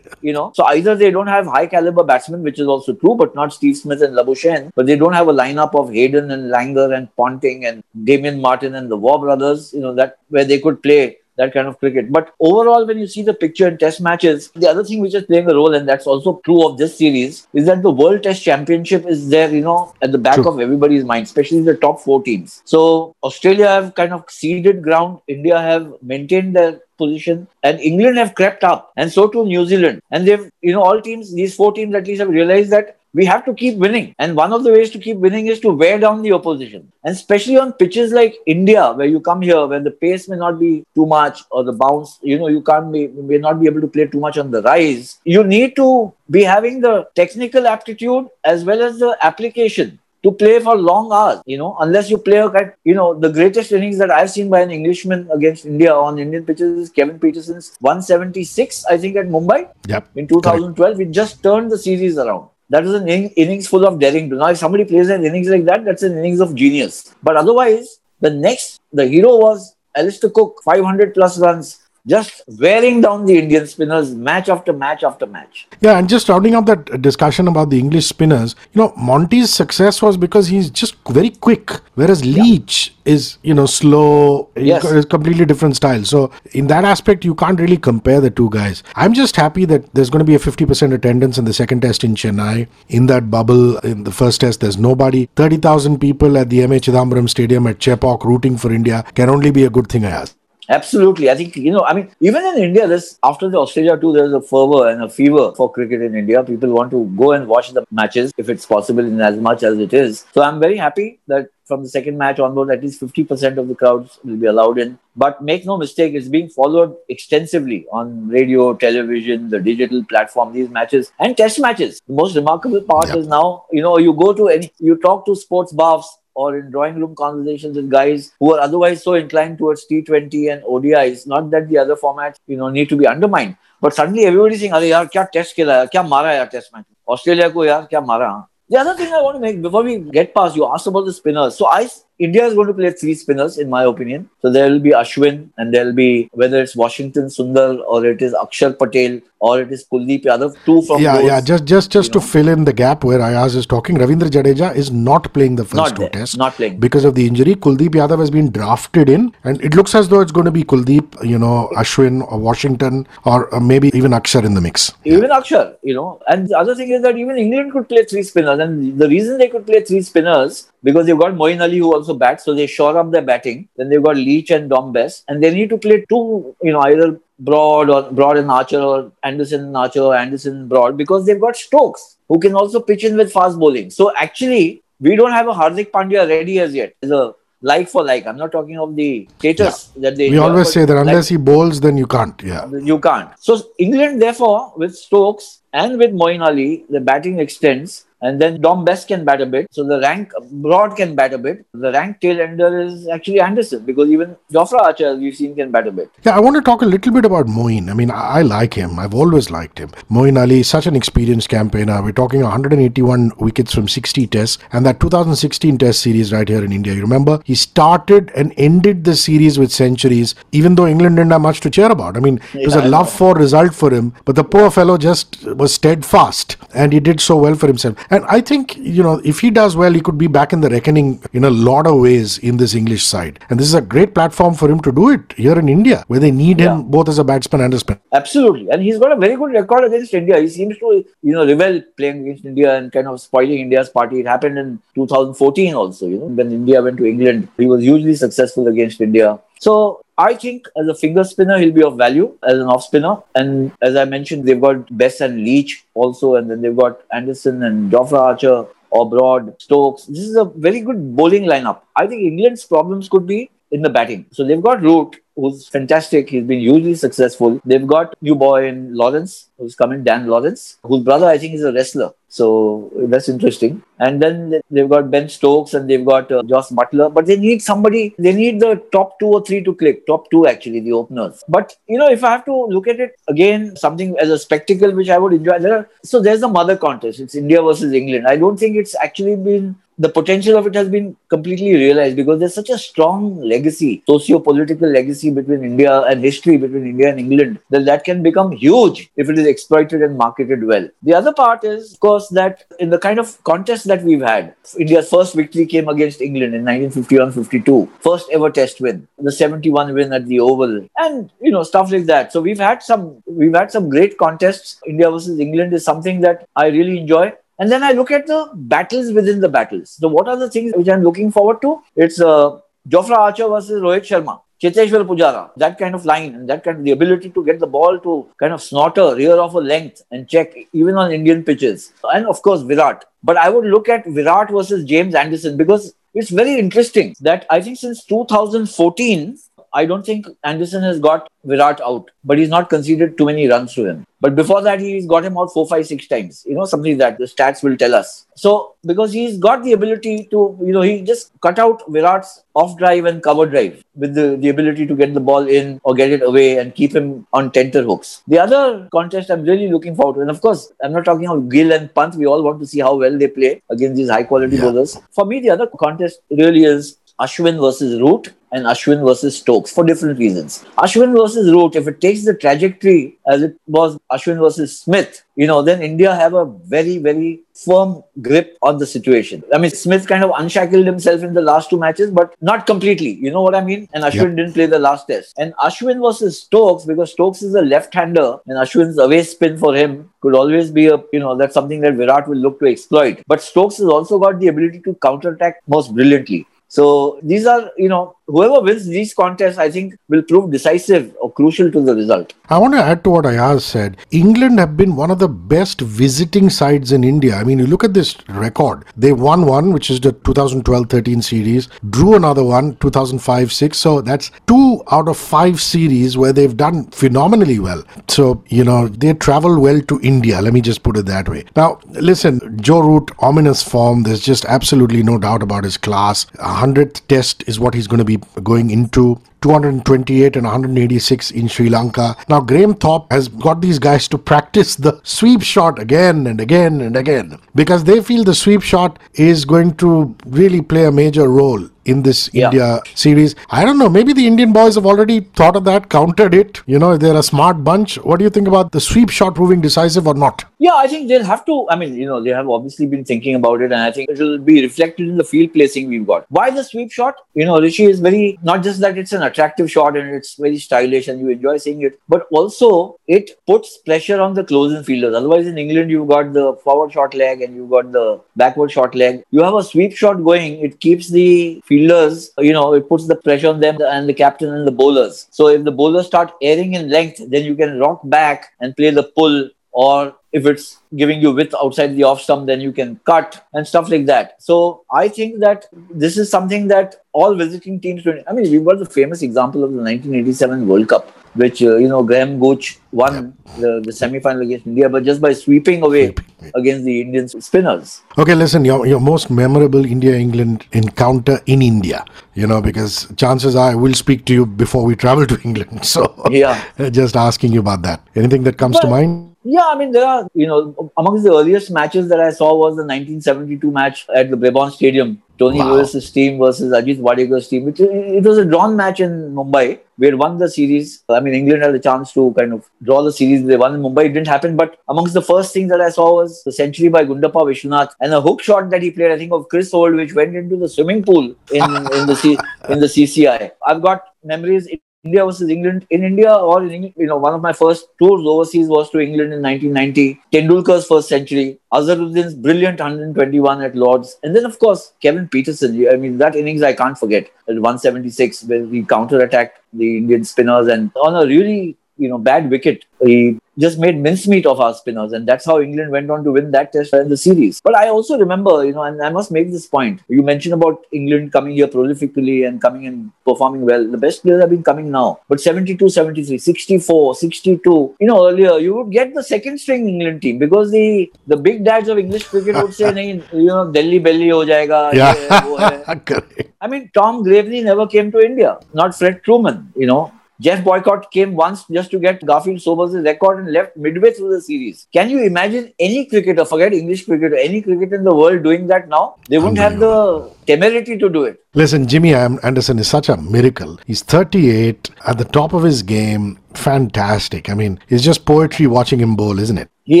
you 0.22 0.32
know, 0.32 0.52
so 0.54 0.64
either 0.66 0.94
they 0.94 1.10
don't 1.10 1.26
have 1.28 1.46
high 1.46 1.66
caliber 1.66 2.04
batsmen, 2.04 2.42
which 2.42 2.58
is 2.58 2.66
also 2.66 2.92
true, 2.94 3.14
but 3.14 3.34
not 3.34 3.52
Steve 3.52 3.76
Smith 3.76 4.02
and 4.02 4.14
Labuschagne, 4.14 4.70
but 4.74 4.86
they 4.86 4.96
don't 4.96 5.12
have 5.14 5.28
a 5.28 5.32
lineup 5.32 5.74
of 5.78 5.92
Hayden 5.92 6.30
and 6.30 6.52
Langer 6.52 6.94
and 6.96 7.08
Ponting 7.16 7.64
and 7.64 7.82
Damien 8.04 8.40
Martyn 8.40 8.74
and 8.74 8.90
the 8.90 8.96
Waugh 8.96 9.18
brothers. 9.18 9.72
You 9.72 9.80
know 9.80 9.94
that 9.94 10.18
where 10.28 10.44
they 10.44 10.60
could 10.60 10.82
play 10.82 11.18
that 11.36 11.52
kind 11.52 11.66
of 11.66 11.78
cricket. 11.78 12.12
But 12.12 12.32
overall, 12.40 12.86
when 12.86 12.98
you 12.98 13.06
see 13.06 13.22
the 13.22 13.34
picture 13.34 13.68
in 13.68 13.78
test 13.78 14.00
matches, 14.00 14.50
the 14.54 14.68
other 14.68 14.84
thing 14.84 15.00
which 15.00 15.14
is 15.14 15.24
playing 15.24 15.50
a 15.50 15.54
role, 15.54 15.74
and 15.74 15.88
that's 15.88 16.06
also 16.06 16.40
true 16.44 16.66
of 16.66 16.78
this 16.78 16.98
series, 16.98 17.46
is 17.52 17.66
that 17.66 17.82
the 17.82 17.90
World 17.90 18.22
Test 18.22 18.42
Championship 18.42 19.06
is 19.06 19.28
there, 19.28 19.50
you 19.50 19.60
know, 19.60 19.94
at 20.02 20.12
the 20.12 20.18
back 20.18 20.36
True. 20.36 20.48
of 20.48 20.60
everybody's 20.60 21.04
mind, 21.04 21.26
especially 21.26 21.60
the 21.62 21.76
top 21.76 22.00
four 22.00 22.22
teams. 22.22 22.62
So 22.64 23.14
Australia 23.22 23.66
have 23.68 23.94
kind 23.94 24.12
of 24.12 24.24
ceded 24.28 24.82
ground, 24.82 25.20
India 25.28 25.60
have 25.60 25.94
maintained 26.02 26.56
their 26.56 26.80
position, 26.96 27.48
and 27.62 27.80
England 27.80 28.18
have 28.18 28.34
crept 28.34 28.62
up, 28.62 28.92
and 28.96 29.10
so 29.10 29.28
too 29.28 29.44
New 29.44 29.66
Zealand. 29.66 30.02
And 30.10 30.26
they've, 30.26 30.48
you 30.62 30.72
know, 30.72 30.82
all 30.82 31.00
teams, 31.00 31.34
these 31.34 31.56
four 31.56 31.72
teams 31.72 31.94
at 31.94 32.06
least 32.06 32.20
have 32.20 32.28
realized 32.28 32.70
that 32.70 32.98
we 33.14 33.24
have 33.24 33.44
to 33.44 33.54
keep 33.54 33.78
winning. 33.78 34.14
And 34.18 34.36
one 34.36 34.52
of 34.52 34.64
the 34.64 34.72
ways 34.72 34.90
to 34.90 34.98
keep 34.98 35.16
winning 35.18 35.46
is 35.46 35.60
to 35.60 35.70
wear 35.70 35.98
down 35.98 36.22
the 36.22 36.32
opposition. 36.32 36.92
And 37.04 37.14
especially 37.14 37.56
on 37.56 37.72
pitches 37.72 38.12
like 38.12 38.34
India, 38.46 38.92
where 38.92 39.06
you 39.06 39.20
come 39.20 39.40
here, 39.40 39.66
where 39.66 39.80
the 39.80 39.92
pace 39.92 40.28
may 40.28 40.36
not 40.36 40.58
be 40.58 40.84
too 40.94 41.06
much 41.06 41.42
or 41.50 41.64
the 41.64 41.72
bounce, 41.72 42.18
you 42.22 42.38
know, 42.38 42.48
you 42.48 42.60
can't 42.60 42.92
be, 42.92 43.08
may 43.08 43.38
not 43.38 43.60
be 43.60 43.66
able 43.66 43.80
to 43.80 43.86
play 43.86 44.06
too 44.06 44.20
much 44.20 44.36
on 44.36 44.50
the 44.50 44.62
rise. 44.62 45.18
You 45.24 45.44
need 45.44 45.76
to 45.76 46.12
be 46.30 46.42
having 46.42 46.80
the 46.80 47.06
technical 47.14 47.66
aptitude 47.66 48.26
as 48.44 48.64
well 48.64 48.82
as 48.82 48.98
the 48.98 49.16
application 49.22 49.98
to 50.24 50.32
play 50.32 50.58
for 50.58 50.74
long 50.74 51.12
hours, 51.12 51.40
you 51.44 51.58
know, 51.58 51.76
unless 51.80 52.08
you 52.10 52.16
play, 52.16 52.38
a 52.38 52.48
kind- 52.48 52.72
you 52.82 52.94
know, 52.94 53.12
the 53.12 53.28
greatest 53.28 53.72
innings 53.72 53.98
that 53.98 54.10
I've 54.10 54.30
seen 54.30 54.48
by 54.48 54.60
an 54.60 54.70
Englishman 54.70 55.28
against 55.30 55.66
India 55.66 55.94
on 55.94 56.18
Indian 56.18 56.46
pitches 56.46 56.78
is 56.78 56.88
Kevin 56.88 57.18
Pietersen's 57.18 57.76
176, 57.80 58.86
I 58.86 58.96
think, 58.96 59.16
at 59.16 59.28
Mumbai 59.28 59.68
Yep. 59.86 60.08
in 60.16 60.26
2012. 60.26 60.98
He 60.98 61.04
just 61.04 61.42
turned 61.42 61.70
the 61.70 61.76
series 61.76 62.16
around. 62.16 62.48
That 62.70 62.84
was 62.84 62.94
an 62.94 63.08
in- 63.08 63.30
innings 63.30 63.68
full 63.68 63.86
of 63.86 63.98
daring. 63.98 64.28
Now, 64.28 64.48
if 64.48 64.58
somebody 64.58 64.84
plays 64.84 65.08
an 65.10 65.24
innings 65.24 65.48
like 65.48 65.64
that, 65.66 65.84
that's 65.84 66.02
an 66.02 66.18
innings 66.18 66.40
of 66.40 66.54
genius. 66.54 67.14
But 67.22 67.36
otherwise, 67.36 68.00
the 68.20 68.30
next, 68.30 68.80
the 68.92 69.06
hero 69.06 69.36
was 69.36 69.76
Alastair 69.94 70.30
Cook, 70.30 70.60
500 70.64 71.14
plus 71.14 71.38
runs, 71.38 71.80
just 72.06 72.42
wearing 72.58 73.00
down 73.00 73.24
the 73.24 73.38
Indian 73.38 73.66
spinners 73.66 74.14
match 74.14 74.48
after 74.48 74.72
match 74.72 75.02
after 75.02 75.26
match. 75.26 75.66
Yeah, 75.80 75.98
and 75.98 76.08
just 76.08 76.28
rounding 76.28 76.54
up 76.54 76.66
that 76.66 77.00
discussion 77.00 77.48
about 77.48 77.70
the 77.70 77.78
English 77.78 78.06
spinners, 78.06 78.54
you 78.72 78.80
know, 78.80 78.92
Monty's 78.96 79.52
success 79.52 80.02
was 80.02 80.16
because 80.16 80.48
he's 80.48 80.68
just 80.68 80.96
very 81.08 81.30
quick, 81.30 81.70
whereas 81.94 82.24
Leach 82.24 82.94
is, 83.06 83.38
you 83.42 83.54
know, 83.54 83.64
slow. 83.66 84.50
Yes. 84.56 84.82
got 84.82 85.08
completely 85.08 85.46
different 85.46 85.76
style. 85.76 86.04
So, 86.04 86.30
in 86.52 86.66
that 86.66 86.84
aspect, 86.84 87.24
you 87.24 87.34
can't 87.34 87.58
really 87.58 87.78
compare 87.78 88.20
the 88.20 88.30
two 88.30 88.50
guys. 88.50 88.82
I'm 88.96 89.14
just 89.14 89.36
happy 89.36 89.64
that 89.66 89.94
there's 89.94 90.10
going 90.10 90.20
to 90.20 90.24
be 90.24 90.34
a 90.34 90.38
50% 90.38 90.92
attendance 90.92 91.38
in 91.38 91.46
the 91.46 91.54
second 91.54 91.80
test 91.80 92.04
in 92.04 92.14
Chennai. 92.14 92.68
In 92.88 93.06
that 93.06 93.30
bubble, 93.30 93.78
in 93.78 94.04
the 94.04 94.12
first 94.12 94.42
test, 94.42 94.60
there's 94.60 94.76
nobody. 94.76 95.28
30,000 95.36 95.98
people 95.98 96.36
at 96.36 96.50
the 96.50 96.66
MA 96.66 96.76
Chidambaram 96.76 97.28
Stadium 97.30 97.66
at 97.66 97.78
Chepauk 97.78 98.24
rooting 98.24 98.58
for 98.58 98.72
India 98.72 99.04
can 99.14 99.30
only 99.30 99.50
be 99.50 99.64
a 99.64 99.70
good 99.70 99.88
thing, 99.88 100.04
I 100.04 100.10
ask. 100.10 100.36
Absolutely. 100.68 101.30
I 101.30 101.34
think, 101.34 101.56
you 101.56 101.70
know, 101.70 101.84
I 101.84 101.92
mean, 101.92 102.10
even 102.20 102.44
in 102.44 102.56
India, 102.56 102.86
this 102.86 103.18
after 103.22 103.50
the 103.50 103.58
Australia 103.58 103.96
tour, 103.98 104.14
there's 104.14 104.32
a 104.32 104.40
fervor 104.40 104.88
and 104.88 105.02
a 105.02 105.08
fever 105.08 105.52
for 105.54 105.70
cricket 105.70 106.00
in 106.00 106.14
India. 106.14 106.42
People 106.42 106.70
want 106.70 106.90
to 106.90 107.04
go 107.16 107.32
and 107.32 107.46
watch 107.46 107.72
the 107.72 107.84
matches 107.90 108.32
if 108.38 108.48
it's 108.48 108.64
possible 108.64 109.04
in 109.04 109.20
as 109.20 109.36
much 109.36 109.62
as 109.62 109.78
it 109.78 109.92
is. 109.92 110.24
So 110.32 110.42
I'm 110.42 110.60
very 110.60 110.76
happy 110.76 111.20
that 111.26 111.48
from 111.66 111.82
the 111.82 111.88
second 111.88 112.18
match 112.18 112.38
onward, 112.38 112.70
at 112.70 112.82
least 112.82 113.00
50% 113.00 113.58
of 113.58 113.68
the 113.68 113.74
crowds 113.74 114.18
will 114.24 114.36
be 114.36 114.46
allowed 114.46 114.78
in. 114.78 114.98
But 115.16 115.42
make 115.42 115.64
no 115.64 115.76
mistake, 115.76 116.14
it's 116.14 116.28
being 116.28 116.48
followed 116.48 116.96
extensively 117.08 117.86
on 117.92 118.28
radio, 118.28 118.74
television, 118.74 119.48
the 119.48 119.60
digital 119.60 120.04
platform, 120.04 120.52
these 120.52 120.68
matches 120.68 121.12
and 121.18 121.36
test 121.36 121.60
matches. 121.60 122.00
The 122.06 122.14
most 122.14 122.36
remarkable 122.36 122.82
part 122.82 123.14
is 123.14 123.26
now, 123.26 123.66
you 123.70 123.82
know, 123.82 123.98
you 123.98 124.12
go 124.12 124.32
to 124.32 124.48
any, 124.48 124.72
you 124.78 124.96
talk 124.96 125.24
to 125.26 125.36
sports 125.36 125.72
buffs 125.72 126.18
or 126.33 126.57
in 126.57 126.69
drawing 126.71 126.99
room 126.99 127.15
conversations 127.15 127.75
with 127.75 127.89
guys 127.89 128.31
who 128.39 128.53
are 128.53 128.59
otherwise 128.59 129.03
so 129.03 129.13
inclined 129.13 129.57
towards 129.57 129.85
T20 129.91 130.51
and 130.53 130.63
ODIs. 130.63 131.25
Not 131.27 131.49
that 131.51 131.67
the 131.69 131.77
other 131.77 131.95
formats, 131.95 132.35
you 132.47 132.57
know, 132.57 132.69
need 132.69 132.89
to 132.89 132.97
be 132.97 133.07
undermined. 133.07 133.57
But 133.81 133.93
suddenly 133.93 134.25
everybody's 134.25 134.59
saying, 134.59 134.73
अरे 134.73 134.87
यार 134.89 135.05
क्या 135.15 135.23
test 135.33 135.55
खेला 135.55 135.79
है 135.79 135.87
क्या 135.87 136.03
मारा 136.03 136.29
है 136.29 136.37
यार 136.37 136.45
test 136.53 136.75
match 136.75 136.85
Australia 137.15 137.49
को 137.49 137.65
यार 137.65 137.85
क्या 137.89 138.01
मारा 138.01 138.29
The 138.71 138.77
other 138.77 138.93
thing 138.93 139.11
I 139.11 139.21
want 139.21 139.35
to 139.35 139.41
make 139.41 139.61
before 139.61 139.81
we 139.83 139.97
get 140.15 140.33
past, 140.33 140.55
you 140.55 140.65
asked 140.65 140.85
about 140.85 141.05
the 141.05 141.13
spinners. 141.13 141.55
So 141.57 141.65
I 141.65 141.87
India 142.18 142.46
is 142.46 142.54
going 142.54 142.68
to 142.68 142.74
play 142.74 142.90
three 142.92 143.14
spinners, 143.14 143.58
in 143.58 143.68
my 143.68 143.84
opinion. 143.84 144.30
So 144.40 144.50
there 144.50 144.70
will 144.70 144.78
be 144.78 144.90
Ashwin, 144.90 145.48
and 145.58 145.74
there 145.74 145.84
will 145.84 145.92
be 145.92 146.28
whether 146.32 146.62
it's 146.62 146.76
Washington 146.76 147.24
Sundar 147.26 147.82
or 147.86 148.06
it 148.06 148.22
is 148.22 148.34
Akshar 148.34 148.78
Patel 148.78 149.20
or 149.40 149.60
it 149.60 149.72
is 149.72 149.84
Kuldeep 149.92 150.24
Yadav, 150.24 150.56
two 150.64 150.80
from 150.82 151.02
yeah, 151.02 151.16
those. 151.16 151.26
yeah. 151.26 151.40
Just, 151.40 151.64
just, 151.64 151.90
just 151.90 152.12
to 152.12 152.18
know. 152.18 152.24
fill 152.24 152.48
in 152.48 152.64
the 152.64 152.72
gap 152.72 153.04
where 153.04 153.20
Ayaz 153.20 153.54
is 153.56 153.66
talking, 153.66 153.96
Ravindra 153.96 154.30
Jadeja 154.30 154.74
is 154.74 154.90
not 154.90 155.32
playing 155.34 155.56
the 155.56 155.64
first 155.64 155.74
Not 155.74 155.96
two 155.96 156.02
there, 156.02 156.10
tests 156.10 156.36
not 156.36 156.54
playing. 156.54 156.78
because 156.80 157.04
of 157.04 157.14
the 157.14 157.26
injury. 157.26 157.54
Kuldeep 157.54 157.90
Yadav 157.90 158.20
has 158.20 158.30
been 158.30 158.50
drafted 158.50 159.10
in, 159.10 159.34
and 159.44 159.60
it 159.62 159.74
looks 159.74 159.94
as 159.94 160.08
though 160.08 160.20
it's 160.20 160.32
going 160.32 160.46
to 160.46 160.50
be 160.50 160.64
Kuldeep, 160.64 161.26
you 161.26 161.38
know, 161.38 161.68
Ashwin 161.76 162.30
or 162.32 162.38
Washington, 162.38 163.06
or 163.24 163.54
uh, 163.54 163.60
maybe 163.60 163.90
even 163.94 164.12
Akshar 164.12 164.44
in 164.44 164.54
the 164.54 164.60
mix. 164.60 164.92
Even 165.04 165.30
Akshar, 165.30 165.76
you 165.82 165.94
know. 165.94 166.22
And 166.28 166.48
the 166.48 166.56
other 166.56 166.74
thing 166.74 166.90
is 166.90 167.02
that 167.02 167.18
even 167.18 167.36
England 167.36 167.72
could 167.72 167.88
play 167.88 168.04
three 168.04 168.22
spinners. 168.22 168.58
And 168.60 168.98
the 168.98 169.08
reason 169.08 169.36
they 169.36 169.48
could 169.48 169.66
play 169.66 169.82
three 169.82 170.00
spinners, 170.02 170.70
because 170.82 171.06
they've 171.06 171.18
got 171.18 171.32
Moeen 171.32 171.60
Ali 171.60 171.78
who 171.78 171.94
also 172.04 172.14
bats, 172.14 172.44
so 172.44 172.54
they 172.54 172.66
shore 172.66 172.96
up 172.98 173.10
their 173.10 173.22
batting. 173.22 173.68
Then 173.76 173.88
they've 173.88 174.02
got 174.02 174.16
Leach 174.16 174.50
and 174.50 174.68
Dom 174.70 174.92
Bess. 174.92 175.22
And 175.28 175.42
they 175.42 175.52
need 175.52 175.70
to 175.70 175.78
play 175.78 176.04
two, 176.08 176.54
you 176.62 176.72
know, 176.72 176.80
either 176.80 177.20
Broad 177.38 177.90
or 177.90 178.02
Broad 178.12 178.36
and 178.36 178.50
Archer 178.50 178.80
or 178.80 179.12
Anderson 179.22 179.64
and 179.66 179.76
Archer 179.76 180.00
or 180.00 180.14
Anderson 180.14 180.56
and 180.56 180.68
Broad, 180.68 180.96
because 180.96 181.26
they've 181.26 181.40
got 181.40 181.56
Stokes 181.56 182.16
who 182.28 182.38
can 182.38 182.54
also 182.54 182.80
pitch 182.80 183.04
in 183.04 183.16
with 183.16 183.32
fast 183.32 183.58
bowling. 183.58 183.90
So 183.90 184.12
actually, 184.16 184.82
we 185.00 185.16
don't 185.16 185.32
have 185.32 185.48
a 185.48 185.52
Hardik 185.52 185.90
Pandya 185.90 186.28
ready 186.28 186.60
as 186.60 186.74
yet. 186.74 186.94
As 187.02 187.10
a 187.10 187.34
like 187.62 187.88
for 187.88 188.04
like. 188.04 188.26
I'm 188.26 188.36
not 188.36 188.52
talking 188.52 188.78
of 188.78 188.94
the 188.94 189.28
status 189.38 189.90
that 189.96 190.16
they 190.16 190.30
We 190.30 190.38
always 190.38 190.72
say 190.72 190.84
that 190.84 190.94
like- 190.94 191.06
unless 191.06 191.28
he 191.28 191.36
bowls, 191.36 191.80
then 191.80 191.96
you 191.96 192.06
can't. 192.06 192.40
Yeah. 192.42 192.70
you 192.70 192.98
can't. 192.98 193.30
So 193.40 193.60
England, 193.78 194.22
therefore, 194.22 194.72
with 194.76 194.94
Stokes 194.94 195.60
and 195.72 195.98
with 195.98 196.12
Moeen 196.12 196.44
Ali, 196.46 196.84
the 196.90 197.00
batting 197.00 197.40
extends, 197.40 198.04
and 198.24 198.40
then 198.40 198.60
Dom 198.60 198.84
Bess 198.84 199.04
can 199.04 199.24
bat 199.24 199.40
a 199.42 199.46
bit. 199.46 199.68
So 199.70 199.84
the 199.84 200.00
rank 200.00 200.32
Broad 200.50 200.96
can 200.96 201.14
bat 201.14 201.34
a 201.34 201.38
bit. 201.38 201.66
The 201.72 201.92
rank 201.92 202.20
tail 202.20 202.40
ender 202.40 202.80
is 202.80 203.06
actually 203.08 203.40
Anderson 203.40 203.84
because 203.84 204.08
even 204.08 204.36
Jofra 204.50 204.80
Archer, 204.80 205.08
as 205.08 205.18
we've 205.18 205.36
seen, 205.36 205.54
can 205.54 205.70
bat 205.70 205.86
a 205.86 205.92
bit. 205.92 206.10
Yeah, 206.24 206.36
I 206.36 206.40
want 206.40 206.56
to 206.56 206.62
talk 206.62 206.80
a 206.82 206.86
little 206.86 207.12
bit 207.12 207.26
about 207.26 207.46
Moeen. 207.46 207.90
I 207.90 207.94
mean, 207.94 208.10
I, 208.10 208.40
like 208.42 208.74
him. 208.74 208.98
I've 208.98 209.14
always 209.14 209.50
liked 209.50 209.78
him. 209.78 209.90
Moeen 210.10 210.40
Ali 210.40 210.60
is 210.60 210.68
such 210.68 210.86
an 210.86 210.96
experienced 210.96 211.50
campaigner. 211.50 212.02
We're 212.02 212.12
talking 212.12 212.42
181 212.42 213.32
wickets 213.38 213.74
from 213.74 213.88
60 213.88 214.26
tests 214.28 214.58
and 214.72 214.86
that 214.86 215.00
2016 215.00 215.78
test 215.78 216.00
series 216.00 216.32
right 216.32 216.48
here 216.48 216.64
in 216.64 216.72
India. 216.72 216.94
You 216.94 217.02
remember? 217.02 217.40
He 217.44 217.54
started 217.54 218.32
and 218.34 218.54
ended 218.56 219.04
the 219.04 219.16
series 219.16 219.58
with 219.58 219.70
centuries, 219.70 220.34
even 220.52 220.76
though 220.76 220.86
England 220.86 221.16
didn't 221.16 221.32
have 221.32 221.42
much 221.42 221.60
to 221.60 221.70
cheer 221.70 221.90
about. 221.90 222.16
I 222.16 222.20
mean, 222.20 222.40
it 222.54 222.64
was 222.64 222.74
a 222.74 222.88
love 222.88 223.12
for 223.12 223.34
result 223.34 223.74
for 223.74 223.92
him, 223.92 224.14
but 224.24 224.34
the 224.34 224.44
poor 224.44 224.70
fellow 224.70 224.96
just 224.96 225.44
was 225.44 225.74
steadfast 225.74 226.56
and 226.72 226.92
he 226.92 227.00
did 227.00 227.20
so 227.20 227.36
well 227.36 227.54
for 227.54 227.66
himself. 227.66 227.96
And 228.14 228.24
I 228.28 228.40
think, 228.40 228.76
you 228.76 229.02
know, 229.02 229.20
if 229.24 229.40
he 229.40 229.50
does 229.50 229.74
well, 229.74 229.92
he 229.92 230.00
could 230.00 230.16
be 230.16 230.28
back 230.28 230.52
in 230.52 230.60
the 230.60 230.68
reckoning 230.68 231.20
in 231.32 231.42
a 231.42 231.50
lot 231.50 231.88
of 231.88 231.98
ways 231.98 232.38
in 232.38 232.58
this 232.58 232.72
English 232.72 233.04
side. 233.04 233.40
And 233.50 233.58
this 233.58 233.66
is 233.66 233.74
a 233.74 233.80
great 233.80 234.14
platform 234.14 234.54
for 234.54 234.70
him 234.70 234.78
to 234.82 234.92
do 234.92 235.10
it 235.10 235.34
here 235.36 235.58
in 235.58 235.68
India, 235.68 236.04
where 236.06 236.20
they 236.20 236.30
need 236.30 236.60
Yeah. 236.60 236.76
him 236.76 236.84
both 236.84 237.08
as 237.08 237.18
a 237.18 237.24
batsman 237.24 237.62
and 237.62 237.74
a 237.74 237.80
spinner. 237.80 237.98
Absolutely. 238.12 238.68
And 238.70 238.84
he's 238.84 238.98
got 238.98 239.10
a 239.10 239.16
very 239.16 239.34
good 239.34 239.52
record 239.52 239.86
against 239.88 240.14
India. 240.14 240.38
He 240.38 240.46
seems 240.48 240.78
to, 240.78 241.04
you 241.22 241.32
know, 241.32 241.44
revel 241.44 241.82
playing 241.96 242.20
against 242.20 242.44
India 242.44 242.76
and 242.76 242.92
kind 242.92 243.08
of 243.08 243.20
spoiling 243.20 243.58
India's 243.58 243.88
party. 243.88 244.20
It 244.20 244.28
happened 244.28 244.58
in 244.58 244.78
2014 244.94 245.74
also, 245.74 246.06
you 246.06 246.18
know, 246.18 246.26
when 246.26 246.52
India 246.52 246.82
went 246.82 246.98
to 246.98 247.06
England. 247.06 247.48
He 247.56 247.66
was 247.66 247.82
hugely 247.82 248.14
successful 248.14 248.68
against 248.68 249.00
India. 249.00 249.40
So 249.58 250.03
I 250.16 250.34
think 250.34 250.68
as 250.76 250.86
a 250.86 250.94
finger 250.94 251.24
spinner, 251.24 251.58
he'll 251.58 251.72
be 251.72 251.82
of 251.82 251.96
value 251.96 252.38
as 252.42 252.58
an 252.58 252.66
off 252.66 252.84
spinner. 252.84 253.16
And 253.34 253.72
as 253.82 253.96
I 253.96 254.04
mentioned, 254.04 254.44
they've 254.44 254.60
got 254.60 254.96
Bess 254.96 255.20
and 255.20 255.38
Leach 255.38 255.84
also, 255.94 256.36
and 256.36 256.48
then 256.50 256.62
they've 256.62 256.76
got 256.76 257.00
Anderson 257.12 257.62
and 257.64 257.90
Jofra 257.90 258.20
Archer 258.20 258.66
or 258.90 259.10
Broad, 259.10 259.60
Stokes. 259.60 260.04
This 260.04 260.20
is 260.20 260.36
a 260.36 260.44
very 260.44 260.80
good 260.80 261.16
bowling 261.16 261.44
lineup. 261.44 261.80
I 261.96 262.06
think 262.06 262.22
England's 262.22 262.64
problems 262.64 263.08
could 263.08 263.26
be 263.26 263.50
in 263.72 263.82
the 263.82 263.90
batting. 263.90 264.26
So 264.30 264.44
they've 264.44 264.62
got 264.62 264.82
Root, 264.82 265.16
who's 265.36 265.68
fantastic. 265.68 266.30
He's 266.30 266.44
been 266.44 266.60
hugely 266.60 266.94
successful. 266.94 267.60
They've 267.64 267.86
got 267.86 268.14
new 268.22 268.34
boy 268.34 268.68
in 268.68 268.94
Lawrence, 268.94 269.48
who's 269.58 269.74
coming, 269.74 270.04
Dan 270.04 270.26
Lawrence, 270.26 270.78
whose 270.82 271.02
brother 271.02 271.26
I 271.26 271.38
think 271.38 271.54
is 271.54 271.64
a 271.64 271.72
wrestler. 271.72 272.12
So 272.28 272.90
that's 272.96 273.28
interesting. 273.28 273.82
And 274.00 274.20
then 274.20 274.60
they've 274.68 274.88
got 274.88 275.10
Ben 275.10 275.28
Stokes 275.28 275.74
and 275.74 275.88
they've 275.88 276.04
got 276.04 276.32
uh, 276.32 276.42
Jos 276.42 276.70
Buttler. 276.70 277.12
But 277.12 277.26
they 277.26 277.36
need 277.36 277.62
somebody, 277.62 278.14
they 278.18 278.32
need 278.32 278.58
the 278.58 278.82
top 278.90 279.20
two 279.20 279.26
or 279.26 279.44
three 279.44 279.62
to 279.62 279.74
click. 279.74 280.04
Top 280.06 280.28
two, 280.30 280.46
actually, 280.46 280.80
the 280.80 280.92
openers. 280.92 281.44
But, 281.48 281.76
you 281.86 281.96
know, 281.96 282.10
if 282.10 282.24
I 282.24 282.32
have 282.32 282.44
to 282.46 282.66
look 282.66 282.88
at 282.88 282.98
it 282.98 283.16
again, 283.28 283.76
something 283.76 284.16
as 284.18 284.30
a 284.30 284.38
spectacle 284.38 284.92
which 284.92 285.10
I 285.10 285.18
would 285.18 285.32
enjoy, 285.32 285.60
there 285.60 285.78
are, 285.78 285.88
so 286.02 286.20
there's 286.20 286.42
a 286.42 286.48
mother 286.48 286.76
contest. 286.76 287.20
It's 287.20 287.36
India 287.36 287.62
versus 287.62 287.92
England. 287.92 288.26
I 288.26 288.36
don't 288.36 288.56
think 288.56 288.76
it's 288.76 288.96
actually 289.00 289.36
been 289.36 289.76
the 289.98 290.08
potential 290.08 290.56
of 290.56 290.66
it 290.66 290.74
has 290.74 290.88
been 290.88 291.16
completely 291.28 291.74
realized 291.74 292.16
because 292.16 292.40
there's 292.40 292.54
such 292.54 292.70
a 292.70 292.78
strong 292.78 293.40
legacy, 293.40 294.02
socio-political 294.06 294.88
legacy 294.88 295.30
between 295.30 295.64
India 295.64 296.02
and 296.02 296.22
history 296.22 296.56
between 296.56 296.86
India 296.86 297.08
and 297.10 297.20
England 297.20 297.58
that 297.70 297.84
that 297.84 298.04
can 298.04 298.22
become 298.22 298.52
huge 298.52 299.10
if 299.16 299.28
it 299.28 299.38
is 299.38 299.46
exploited 299.46 300.02
and 300.02 300.16
marketed 300.16 300.64
well. 300.64 300.88
The 301.02 301.14
other 301.14 301.32
part 301.32 301.64
is, 301.64 301.94
of 301.94 302.00
course, 302.00 302.28
that 302.30 302.64
in 302.78 302.90
the 302.90 302.98
kind 302.98 303.18
of 303.18 303.42
contest 303.44 303.86
that 303.86 304.02
we've 304.02 304.20
had, 304.20 304.54
India's 304.78 305.08
first 305.08 305.34
victory 305.34 305.66
came 305.66 305.88
against 305.88 306.20
England 306.20 306.54
in 306.54 306.64
1951-52, 306.64 307.88
first 308.00 308.28
ever 308.32 308.50
Test 308.50 308.80
win, 308.80 309.06
the 309.18 309.32
71 309.32 309.94
win 309.94 310.12
at 310.12 310.26
the 310.26 310.40
Oval, 310.40 310.86
and 310.96 311.30
you 311.40 311.50
know 311.50 311.62
stuff 311.62 311.90
like 311.90 312.06
that. 312.06 312.32
So 312.32 312.40
we've 312.40 312.58
had 312.58 312.82
some, 312.82 313.22
we've 313.26 313.54
had 313.54 313.70
some 313.70 313.88
great 313.88 314.18
contests. 314.18 314.80
India 314.86 315.10
versus 315.10 315.38
England 315.38 315.72
is 315.72 315.84
something 315.84 316.20
that 316.20 316.48
I 316.56 316.66
really 316.68 316.98
enjoy. 316.98 317.32
And 317.58 317.70
then 317.70 317.82
I 317.82 317.92
look 317.92 318.10
at 318.10 318.26
the 318.26 318.50
battles 318.54 319.12
within 319.12 319.40
the 319.40 319.48
battles. 319.48 319.90
So 319.90 320.08
what 320.08 320.28
are 320.28 320.36
the 320.36 320.50
things 320.50 320.72
which 320.76 320.88
I'm 320.88 321.02
looking 321.02 321.30
forward 321.30 321.62
to? 321.62 321.82
It's 321.94 322.20
uh, 322.20 322.58
Jofra 322.88 323.16
Archer 323.16 323.48
versus 323.48 323.80
Rohit 323.80 324.02
Sharma. 324.02 324.40
Cheteshwar 324.62 325.04
Pujara, 325.06 325.50
that 325.56 325.78
kind 325.78 325.94
of 325.94 326.06
line 326.06 326.34
and 326.34 326.48
that 326.48 326.64
kind 326.64 326.78
of 326.78 326.84
the 326.84 326.92
ability 326.92 327.28
to 327.30 327.44
get 327.44 327.58
the 327.58 327.66
ball 327.66 327.98
to 327.98 328.26
kind 328.38 328.52
of 328.52 328.62
snorter, 328.62 329.14
rear 329.14 329.38
off 329.38 329.52
a 329.54 329.58
length 329.58 330.02
and 330.10 330.28
check 330.28 330.54
even 330.72 330.94
on 330.94 331.12
Indian 331.12 331.44
pitches. 331.44 331.92
And 332.04 332.24
of 332.26 332.40
course, 332.40 332.62
Virat. 332.62 333.04
But 333.22 333.36
I 333.36 333.50
would 333.50 333.66
look 333.66 333.88
at 333.88 334.06
Virat 334.06 334.50
versus 334.50 334.84
James 334.84 335.14
Anderson 335.14 335.56
because 335.56 335.94
it's 336.14 336.30
very 336.30 336.58
interesting 336.58 337.14
that 337.20 337.46
I 337.50 337.60
think 337.60 337.78
since 337.78 338.04
2014, 338.04 339.38
I 339.74 339.84
don't 339.86 340.06
think 340.06 340.26
Anderson 340.44 340.82
has 340.82 340.98
got 341.00 341.28
Virat 341.44 341.80
out, 341.82 342.10
but 342.24 342.38
he's 342.38 342.48
not 342.48 342.70
conceded 342.70 343.18
too 343.18 343.26
many 343.26 343.48
runs 343.48 343.74
to 343.74 343.84
him. 343.84 344.06
But 344.20 344.34
before 344.36 344.62
that, 344.62 344.80
he's 344.80 345.04
got 345.04 345.24
him 345.24 345.36
out 345.36 345.52
four, 345.52 345.66
five, 345.68 345.86
six 345.86 346.06
times. 346.06 346.42
You 346.46 346.54
know, 346.54 346.64
something 346.64 346.96
that 346.98 347.18
the 347.18 347.24
stats 347.24 347.62
will 347.62 347.76
tell 347.76 347.94
us. 347.94 348.24
So, 348.36 348.74
because 348.86 349.12
he's 349.12 349.36
got 349.36 349.62
the 349.64 349.72
ability 349.72 350.28
to, 350.30 350.56
you 350.62 350.72
know, 350.72 350.80
he 350.80 351.02
just 351.02 351.32
cut 351.42 351.58
out 351.58 351.82
Virat's 351.88 352.42
off 352.54 352.78
drive 352.78 353.04
and 353.04 353.22
cover 353.22 353.44
drive 353.44 353.84
with 353.96 354.14
the, 354.14 354.36
the 354.40 354.48
ability 354.48 354.86
to 354.86 354.94
get 354.94 355.12
the 355.12 355.20
ball 355.20 355.46
in 355.46 355.80
or 355.84 355.94
get 355.94 356.10
it 356.10 356.22
away 356.22 356.56
and 356.56 356.74
keep 356.74 356.94
him 356.94 357.26
on 357.34 357.50
tenter 357.50 357.82
hooks. 357.82 358.22
The 358.28 358.38
other 358.38 358.88
contest 358.92 359.28
I'm 359.30 359.42
really 359.42 359.68
looking 359.70 359.94
forward 359.94 360.14
to, 360.14 360.20
and 360.22 360.30
of 360.30 360.40
course, 360.40 360.72
I'm 360.82 360.92
not 360.92 361.04
talking 361.04 361.26
about 361.26 361.48
Gill 361.50 361.72
and 361.72 361.94
Pant. 361.94 362.14
We 362.14 362.26
all 362.26 362.42
want 362.42 362.60
to 362.60 362.66
see 362.66 362.80
how 362.80 362.94
well 362.94 363.18
they 363.18 363.28
play 363.28 363.60
against 363.70 363.96
these 363.96 364.08
high 364.08 364.22
quality 364.22 364.56
Yeah. 364.56 364.62
bowlers. 364.70 364.96
For 365.10 365.26
me, 365.26 365.40
the 365.40 365.50
other 365.50 365.66
contest 365.66 366.20
really 366.30 366.64
is 366.64 366.96
Ashwin 367.20 367.60
versus 367.60 368.00
Root 368.00 368.32
and 368.50 368.66
Ashwin 368.66 369.04
versus 369.04 369.36
Stokes 369.36 369.72
for 369.72 369.84
different 369.84 370.18
reasons. 370.18 370.64
Ashwin 370.78 371.16
versus 371.16 371.50
Root, 371.50 371.74
if 371.74 371.88
it 371.88 372.00
takes 372.00 372.24
the 372.24 372.34
trajectory 372.34 373.18
as 373.26 373.42
it 373.42 373.56
was 373.66 373.98
Ashwin 374.12 374.38
versus 374.38 374.78
Smith, 374.78 375.24
you 375.36 375.46
know, 375.46 375.62
then 375.62 375.82
India 375.82 376.14
have 376.14 376.34
a 376.34 376.44
very, 376.44 376.98
very 376.98 377.40
firm 377.54 378.02
grip 378.20 378.56
on 378.62 378.78
the 378.78 378.86
situation. 378.86 379.42
I 379.52 379.58
mean, 379.58 379.70
Smith 379.70 380.06
kind 380.06 380.22
of 380.22 380.32
unshackled 380.36 380.86
himself 380.86 381.22
in 381.22 381.34
the 381.34 381.40
last 381.40 381.70
two 381.70 381.78
matches, 381.78 382.10
but 382.10 382.34
not 382.40 382.66
completely. 382.66 383.10
You 383.10 383.32
know 383.32 383.42
what 383.42 383.54
I 383.54 383.60
mean? 383.60 383.88
And 383.92 384.04
Ashwin 384.04 384.36
didn't 384.36 384.54
play 384.54 384.66
the 384.66 384.78
last 384.78 385.06
test. 385.06 385.34
And 385.36 385.52
Ashwin 385.54 386.00
versus 386.00 386.40
Stokes, 386.40 386.84
because 386.84 387.12
Stokes 387.12 387.42
is 387.42 387.54
a 387.54 387.62
left-hander 387.62 388.38
and 388.46 388.58
Ashwin's 388.58 388.98
away 388.98 389.22
spin 389.24 389.58
for 389.58 389.74
him 389.74 390.10
could 390.20 390.34
always 390.34 390.70
be 390.70 390.86
a, 390.86 391.02
you 391.12 391.20
know, 391.20 391.36
that's 391.36 391.54
something 391.54 391.80
that 391.80 391.94
Virat 391.94 392.28
will 392.28 392.38
look 392.38 392.60
to 392.60 392.66
exploit. 392.66 393.22
But 393.26 393.42
Stokes 393.42 393.78
has 393.78 393.86
also 393.86 394.18
got 394.18 394.38
the 394.38 394.48
ability 394.48 394.80
to 394.80 394.94
counterattack 394.94 395.60
most 395.66 395.94
brilliantly. 395.94 396.46
So 396.74 397.20
these 397.22 397.46
are, 397.46 397.70
you 397.78 397.88
know, 397.88 398.16
whoever 398.26 398.60
wins 398.60 398.84
these 398.86 399.14
contests, 399.14 399.58
I 399.58 399.70
think, 399.70 399.94
will 400.08 400.22
prove 400.22 400.50
decisive 400.50 401.14
or 401.20 401.30
crucial 401.32 401.70
to 401.70 401.80
the 401.80 401.94
result. 401.94 402.32
I 402.50 402.58
want 402.58 402.74
to 402.74 402.80
add 402.80 403.04
to 403.04 403.10
what 403.10 403.26
Ayaz 403.26 403.64
said. 403.64 403.96
England 404.10 404.58
have 404.58 404.76
been 404.76 404.96
one 404.96 405.12
of 405.12 405.20
the 405.20 405.28
best 405.28 405.80
visiting 405.80 406.50
sides 406.50 406.90
in 406.90 407.04
India. 407.04 407.36
I 407.36 407.44
mean, 407.44 407.60
you 407.60 407.68
look 407.68 407.84
at 407.84 407.94
this 407.94 408.16
record. 408.28 408.86
They 408.96 409.12
won 409.12 409.46
one, 409.46 409.72
which 409.72 409.88
is 409.88 410.00
the 410.00 410.12
2012-13 410.12 411.22
series, 411.22 411.68
drew 411.90 412.16
another 412.16 412.42
one, 412.42 412.74
2005-6. 412.76 413.74
So 413.76 414.00
that's 414.00 414.32
two 414.48 414.82
out 414.90 415.08
of 415.08 415.16
five 415.16 415.60
series 415.60 416.16
where 416.18 416.32
they've 416.32 416.56
done 416.56 416.86
phenomenally 416.90 417.60
well. 417.60 417.84
So, 418.08 418.42
you 418.48 418.64
know, 418.64 418.88
they 418.88 419.14
travel 419.14 419.60
well 419.60 419.80
to 419.82 420.00
India. 420.02 420.42
Let 420.42 420.52
me 420.52 420.60
just 420.60 420.82
put 420.82 420.96
it 420.96 421.06
that 421.06 421.28
way. 421.28 421.44
Now, 421.54 421.78
listen, 421.90 422.58
Joe 422.60 422.80
Root, 422.80 423.12
ominous 423.20 423.62
form. 423.62 424.02
There's 424.02 424.20
just 424.20 424.44
absolutely 424.46 425.04
no 425.04 425.18
doubt 425.18 425.42
about 425.42 425.62
his 425.62 425.76
class. 425.76 426.26
Hundredth 426.64 427.06
test 427.08 427.44
is 427.46 427.60
what 427.60 427.74
he's 427.74 427.86
going 427.86 427.98
to 427.98 428.06
be 428.06 428.16
going 428.42 428.70
into. 428.70 429.20
228 429.44 430.36
and 430.36 430.46
186 430.46 431.30
in 431.32 431.48
Sri 431.48 431.68
Lanka. 431.68 432.16
Now, 432.30 432.40
Graham 432.40 432.72
Thorpe 432.74 433.12
has 433.12 433.28
got 433.28 433.60
these 433.60 433.78
guys 433.78 434.08
to 434.08 434.16
practice 434.16 434.74
the 434.74 434.98
sweep 435.02 435.42
shot 435.42 435.78
again 435.78 436.26
and 436.26 436.40
again 436.40 436.80
and 436.80 436.96
again 436.96 437.38
because 437.54 437.84
they 437.84 438.02
feel 438.02 438.24
the 438.24 438.34
sweep 438.34 438.62
shot 438.62 438.98
is 439.12 439.44
going 439.44 439.74
to 439.76 440.16
really 440.24 440.62
play 440.62 440.86
a 440.86 440.92
major 440.92 441.28
role 441.28 441.68
in 441.84 442.02
this 442.02 442.30
Yeah. 442.32 442.46
India 442.46 442.80
series. 442.94 443.34
I 443.50 443.62
don't 443.66 443.78
know, 443.78 443.88
maybe 443.90 444.14
the 444.14 444.26
Indian 444.26 444.52
boys 444.54 444.76
have 444.76 444.86
already 444.86 445.20
thought 445.40 445.56
of 445.56 445.64
that, 445.64 445.90
countered 445.90 446.34
it. 446.34 446.62
You 446.66 446.78
know, 446.78 446.96
they're 446.96 447.16
a 447.16 447.22
smart 447.22 447.62
bunch. 447.62 447.96
What 447.96 448.18
do 448.18 448.24
you 448.24 448.30
think 448.30 448.48
about 448.48 448.72
the 448.72 448.80
sweep 448.80 449.10
shot 449.10 449.34
proving 449.34 449.60
decisive 449.60 450.06
or 450.06 450.14
not? 450.14 450.44
Yeah, 450.58 450.76
I 450.76 450.86
think 450.88 451.08
they'll 451.08 451.24
have 451.24 451.44
to. 451.44 451.66
I 451.68 451.76
mean, 451.76 451.94
you 451.94 452.06
know, 452.06 452.22
they 452.22 452.30
have 452.30 452.48
obviously 452.48 452.86
been 452.86 453.04
thinking 453.04 453.34
about 453.34 453.60
it, 453.60 453.70
and 453.70 453.82
I 453.88 453.90
think 453.92 454.08
it 454.08 454.18
will 454.18 454.38
be 454.38 454.62
reflected 454.62 455.08
in 455.08 455.18
the 455.18 455.24
field 455.24 455.52
placing 455.52 455.88
we've 455.90 456.06
got. 456.06 456.24
Why 456.30 456.50
the 456.50 456.64
sweep 456.64 456.90
shot? 456.90 457.16
You 457.34 457.44
know, 457.44 457.60
Rishi 457.60 457.84
is 457.84 458.00
very 458.00 458.38
not 458.42 458.62
just 458.62 458.80
that 458.80 458.96
it's 458.96 459.12
an 459.12 459.22
attractive 459.34 459.70
shot 459.70 459.96
and 459.96 460.14
it's 460.14 460.34
very 460.36 460.58
stylish 460.58 461.08
and 461.08 461.20
you 461.20 461.28
enjoy 461.28 461.56
seeing 461.56 461.82
it, 461.82 462.00
but 462.08 462.26
also 462.30 462.98
it 463.06 463.30
puts 463.46 463.78
pressure 463.78 464.20
on 464.20 464.34
the 464.34 464.44
closing 464.44 464.82
fielders. 464.82 465.14
Otherwise, 465.14 465.46
in 465.46 465.58
England, 465.58 465.90
you've 465.90 466.08
got 466.08 466.32
the 466.32 466.54
forward 466.64 466.92
shot 466.92 467.14
leg 467.14 467.42
and 467.42 467.54
you've 467.56 467.70
got 467.70 467.90
the 467.92 468.20
backward 468.36 468.70
shot 468.70 468.94
leg. 468.94 469.22
You 469.30 469.42
have 469.42 469.54
a 469.54 469.62
sweep 469.62 469.96
shot 469.96 470.22
going, 470.30 470.60
it 470.60 470.80
keeps 470.80 471.10
the 471.10 471.60
fielders, 471.64 472.30
you 472.38 472.52
know, 472.52 472.74
it 472.74 472.88
puts 472.88 473.06
the 473.06 473.16
pressure 473.16 473.48
on 473.48 473.60
them 473.60 473.78
and 473.80 474.08
the 474.08 474.14
captain 474.14 474.54
and 474.54 474.66
the 474.66 474.72
bowlers. 474.72 475.26
So 475.30 475.48
if 475.48 475.64
the 475.64 475.72
bowlers 475.72 476.06
start 476.06 476.32
airing 476.40 476.74
in 476.74 476.88
length, 476.88 477.20
then 477.28 477.44
you 477.44 477.54
can 477.54 477.78
rock 477.78 478.00
back 478.04 478.52
and 478.60 478.76
play 478.76 478.90
the 478.90 479.04
pull 479.16 479.50
or 479.74 480.14
if 480.32 480.46
it's 480.46 480.78
giving 480.94 481.20
you 481.20 481.32
width 481.32 481.54
outside 481.60 481.88
the 481.96 482.04
off 482.04 482.20
stump, 482.20 482.46
then 482.46 482.60
you 482.60 482.72
can 482.72 482.98
cut 483.04 483.44
and 483.52 483.66
stuff 483.66 483.88
like 483.90 484.06
that. 484.06 484.40
So 484.42 484.84
I 484.90 485.08
think 485.08 485.40
that 485.40 485.66
this 485.90 486.16
is 486.16 486.30
something 486.30 486.68
that 486.68 487.02
all 487.12 487.34
visiting 487.34 487.80
teams. 487.80 488.06
I 488.06 488.32
mean, 488.32 488.50
we've 488.50 488.64
got 488.64 488.78
the 488.78 488.86
famous 488.86 489.22
example 489.22 489.64
of 489.64 489.72
the 489.72 489.78
1987 489.78 490.68
World 490.68 490.88
Cup, 490.88 491.10
which 491.34 491.60
uh, 491.60 491.76
you 491.76 491.88
know 491.88 492.04
Graham 492.04 492.38
Gooch 492.38 492.78
won 492.92 493.36
the, 493.58 493.82
the 493.84 493.92
semi-final 493.92 494.42
against 494.42 494.66
India, 494.66 494.88
but 494.88 495.04
just 495.04 495.20
by 495.20 495.32
sweeping 495.32 495.82
away 495.82 496.14
against 496.54 496.84
the 496.84 497.00
Indian 497.00 497.28
spinners. 497.28 498.02
Okay, 498.16 498.36
listen, 498.36 498.64
your, 498.64 498.86
your 498.86 499.00
most 499.00 499.28
memorable 499.28 499.84
India 499.84 500.16
England 500.16 500.66
encounter 500.70 501.40
in 501.46 501.62
India, 501.62 502.04
you 502.34 502.46
know, 502.46 502.60
because 502.60 503.08
chances 503.16 503.56
are 503.56 503.70
I 503.70 503.74
will 503.74 503.94
speak 503.94 504.24
to 504.26 504.32
you 504.32 504.46
before 504.46 504.84
we 504.84 504.94
travel 504.94 505.26
to 505.26 505.40
England. 505.44 505.84
So, 505.84 506.14
Yeah. 506.30 506.62
just 506.90 507.16
asking 507.16 507.52
you 507.52 507.60
about 507.60 507.82
that. 507.82 508.06
Anything 508.14 508.44
that 508.44 508.56
comes 508.56 508.78
to 508.80 508.88
mind? 508.88 509.33
Yeah, 509.44 509.66
I 509.66 509.76
mean, 509.76 509.92
there 509.92 510.06
are, 510.06 510.26
you 510.34 510.46
know, 510.46 510.90
amongst 510.96 511.22
the 511.24 511.30
earliest 511.30 511.70
matches 511.70 512.08
that 512.08 512.18
I 512.18 512.30
saw 512.30 512.54
was 512.54 512.76
the 512.76 512.82
1972 512.82 513.70
match 513.70 514.06
at 514.14 514.30
the 514.30 514.36
Brabourne 514.38 514.72
Stadium 514.72 515.22
Tony 515.38 515.58
Wow. 515.58 515.74
Lewis's 515.74 516.10
team 516.10 516.38
versus 516.38 516.72
Ajit 516.72 516.98
Wadekar's 516.98 517.48
team. 517.48 517.68
It, 517.68 517.78
it 517.78 518.24
was 518.24 518.38
a 518.38 518.44
drawn 518.44 518.74
match 518.74 519.00
in 519.00 519.34
Mumbai. 519.34 519.80
We 519.98 520.06
had 520.06 520.14
won 520.14 520.38
the 520.38 520.48
series. 520.48 521.04
I 521.08 521.20
mean, 521.20 521.34
England 521.34 521.62
had 521.62 521.74
a 521.74 521.78
chance 521.78 522.12
to 522.14 522.32
kind 522.38 522.54
of 522.54 522.64
draw 522.82 523.02
the 523.02 523.12
series. 523.12 523.44
They 523.44 523.56
won 523.56 523.74
in 523.74 523.82
Mumbai. 523.82 524.06
It 524.06 524.14
didn't 524.14 524.28
happen. 524.28 524.56
But 524.56 524.78
amongst 524.88 525.12
the 525.12 525.22
first 525.22 525.52
things 525.52 525.70
that 525.70 525.80
I 525.80 525.90
saw 525.90 526.14
was 526.14 526.42
the 526.44 526.52
century 526.52 526.88
by 526.88 527.04
Gundappa 527.04 527.44
Vishwanath 527.50 527.90
and 528.00 528.14
a 528.14 528.20
hook 528.20 528.42
shot 528.42 528.70
that 528.70 528.82
he 528.82 528.90
played, 528.92 529.10
I 529.10 529.18
think, 529.18 529.32
of 529.32 529.48
Chris 529.48 529.72
Holt, 529.72 529.94
which 529.94 530.14
went 530.14 530.34
into 530.36 530.56
the 530.56 530.68
swimming 530.68 531.02
pool 531.04 531.34
in, 531.52 531.62
in 531.62 532.06
the 532.06 532.16
C, 532.16 532.38
in 532.70 532.80
the 532.80 532.86
CCI. 532.86 533.50
I've 533.66 533.82
got 533.82 534.04
memories. 534.22 534.68
India 535.04 535.24
versus 535.24 535.50
England 535.50 535.86
in 535.90 536.02
India 536.02 536.32
or 536.34 536.64
in 536.64 536.92
you 536.96 537.06
know, 537.06 537.16
one 537.16 537.34
of 537.34 537.42
my 537.42 537.52
first 537.52 537.88
tours 537.98 538.26
overseas 538.26 538.68
was 538.68 538.90
to 538.90 539.00
England 539.00 539.32
in 539.32 539.42
1990. 539.42 540.20
Tendulkar's 540.32 540.86
first 540.86 541.08
century, 541.08 541.58
Azharuddin's 541.72 542.34
brilliant 542.34 542.80
121 542.80 543.62
at 543.62 543.74
Lords, 543.74 544.16
and 544.22 544.34
then 544.34 544.44
of 544.44 544.58
course 544.58 544.92
Kevin 545.02 545.28
Pietersen. 545.28 545.92
I 545.92 545.96
mean 545.96 546.18
that 546.18 546.34
innings 546.34 546.62
I 546.62 546.72
can't 546.72 546.98
forget 546.98 547.30
at 547.48 547.54
176 547.54 548.44
where 548.44 548.66
he 548.66 548.82
counter-attacked 548.82 549.60
the 549.72 549.98
Indian 549.98 550.24
spinners 550.24 550.68
and 550.68 550.90
on 550.96 551.14
a 551.14 551.26
really 551.26 551.76
you 551.96 552.08
know 552.08 552.18
bad 552.18 552.50
wicket 552.50 552.84
he 553.04 553.38
just 553.58 553.78
made 553.78 553.96
mincemeat 554.00 554.46
of 554.46 554.60
our 554.60 554.74
spinners 554.74 555.12
and 555.12 555.28
that's 555.28 555.44
how 555.46 555.60
England 555.60 555.90
went 555.90 556.10
on 556.10 556.24
to 556.24 556.32
win 556.32 556.50
that 556.50 556.72
test 556.72 556.92
and 556.92 557.10
the 557.10 557.16
series. 557.16 557.60
But 557.60 557.76
I 557.76 557.88
also 557.88 558.18
remember, 558.18 558.64
you 558.64 558.72
know, 558.72 558.82
and 558.82 559.00
I 559.00 559.10
must 559.10 559.30
make 559.30 559.50
this 559.50 559.66
point. 559.66 560.00
You 560.08 560.22
mentioned 560.22 560.54
about 560.54 560.84
England 560.92 561.32
coming 561.32 561.54
here 561.54 561.68
prolifically 561.68 562.48
and 562.48 562.60
coming 562.60 562.86
and 562.86 563.12
performing 563.24 563.62
well. 563.64 563.86
The 563.88 563.98
best 563.98 564.22
players 564.22 564.40
have 564.40 564.50
been 564.50 564.64
coming 564.64 564.90
now. 564.90 565.20
But 565.28 565.40
72, 565.40 565.88
73, 565.88 566.38
64, 566.38 567.14
62, 567.14 567.96
you 568.00 568.06
know, 568.06 568.26
earlier 568.28 568.58
you 568.58 568.74
would 568.74 568.90
get 568.90 569.14
the 569.14 569.22
second 569.22 569.58
string 569.58 569.88
England 569.88 570.22
team 570.22 570.38
because 570.38 570.70
the 570.70 571.12
the 571.26 571.36
big 571.36 571.64
dads 571.64 571.88
of 571.88 571.98
English 571.98 572.24
cricket 572.24 572.56
would 572.56 572.74
say, 572.74 572.92
"Nahin, 572.92 573.22
you 573.32 573.46
know, 573.46 573.70
Delhi 573.70 574.00
belly 574.00 574.30
ho 574.30 574.44
jayega. 574.44 574.82
ye 574.94 575.00
hai, 575.00 575.46
wo 575.46 575.56
hai." 575.56 575.74
Yeah. 576.14 576.20
I 576.60 576.66
mean, 576.66 576.90
Tom 576.94 577.24
Graveney 577.24 577.62
never 577.62 577.86
came 577.86 578.10
to 578.12 578.20
India, 578.20 578.58
not 578.72 578.96
Fred 578.98 579.22
Trueman, 579.22 579.66
you 579.76 579.86
know. 579.86 580.12
Geoff 580.40 580.64
Boycott 580.64 581.10
came 581.12 581.36
once 581.36 581.64
just 581.70 581.92
to 581.92 581.98
get 581.98 582.24
Garfield 582.26 582.60
Sobers' 582.60 582.94
record 583.04 583.38
and 583.38 583.52
left 583.52 583.76
midway 583.76 584.12
through 584.12 584.32
the 584.34 584.40
series. 584.40 584.88
Can 584.92 585.08
you 585.08 585.22
imagine 585.22 585.72
any 585.78 586.06
cricketer, 586.06 586.44
forget 586.44 586.72
English 586.72 587.04
cricketer, 587.04 587.36
any 587.36 587.62
cricketer 587.62 587.94
in 587.94 588.04
the 588.04 588.14
world 588.14 588.42
doing 588.42 588.66
that 588.66 588.88
now? 588.88 589.16
They 589.28 589.38
wouldn't 589.38 589.58
have 589.58 589.78
the 589.78 590.32
temerity 590.46 590.98
to 590.98 591.08
do 591.08 591.24
it. 591.24 591.40
Listen, 591.54 591.86
Jimmy 591.86 592.14
Anderson 592.14 592.80
is 592.80 592.88
such 592.88 593.08
a 593.08 593.16
miracle. 593.16 593.78
He's 593.86 594.02
38, 594.02 594.90
at 595.06 595.18
the 595.18 595.24
top 595.24 595.52
of 595.52 595.62
his 595.62 595.82
game, 595.84 596.40
fantastic. 596.54 597.48
I 597.48 597.54
mean, 597.54 597.78
it's 597.88 598.02
just 598.02 598.24
poetry 598.24 598.66
watching 598.66 598.98
him 598.98 599.14
bowl, 599.14 599.38
isn't 599.38 599.58
it? 599.58 599.70
He 599.84 600.00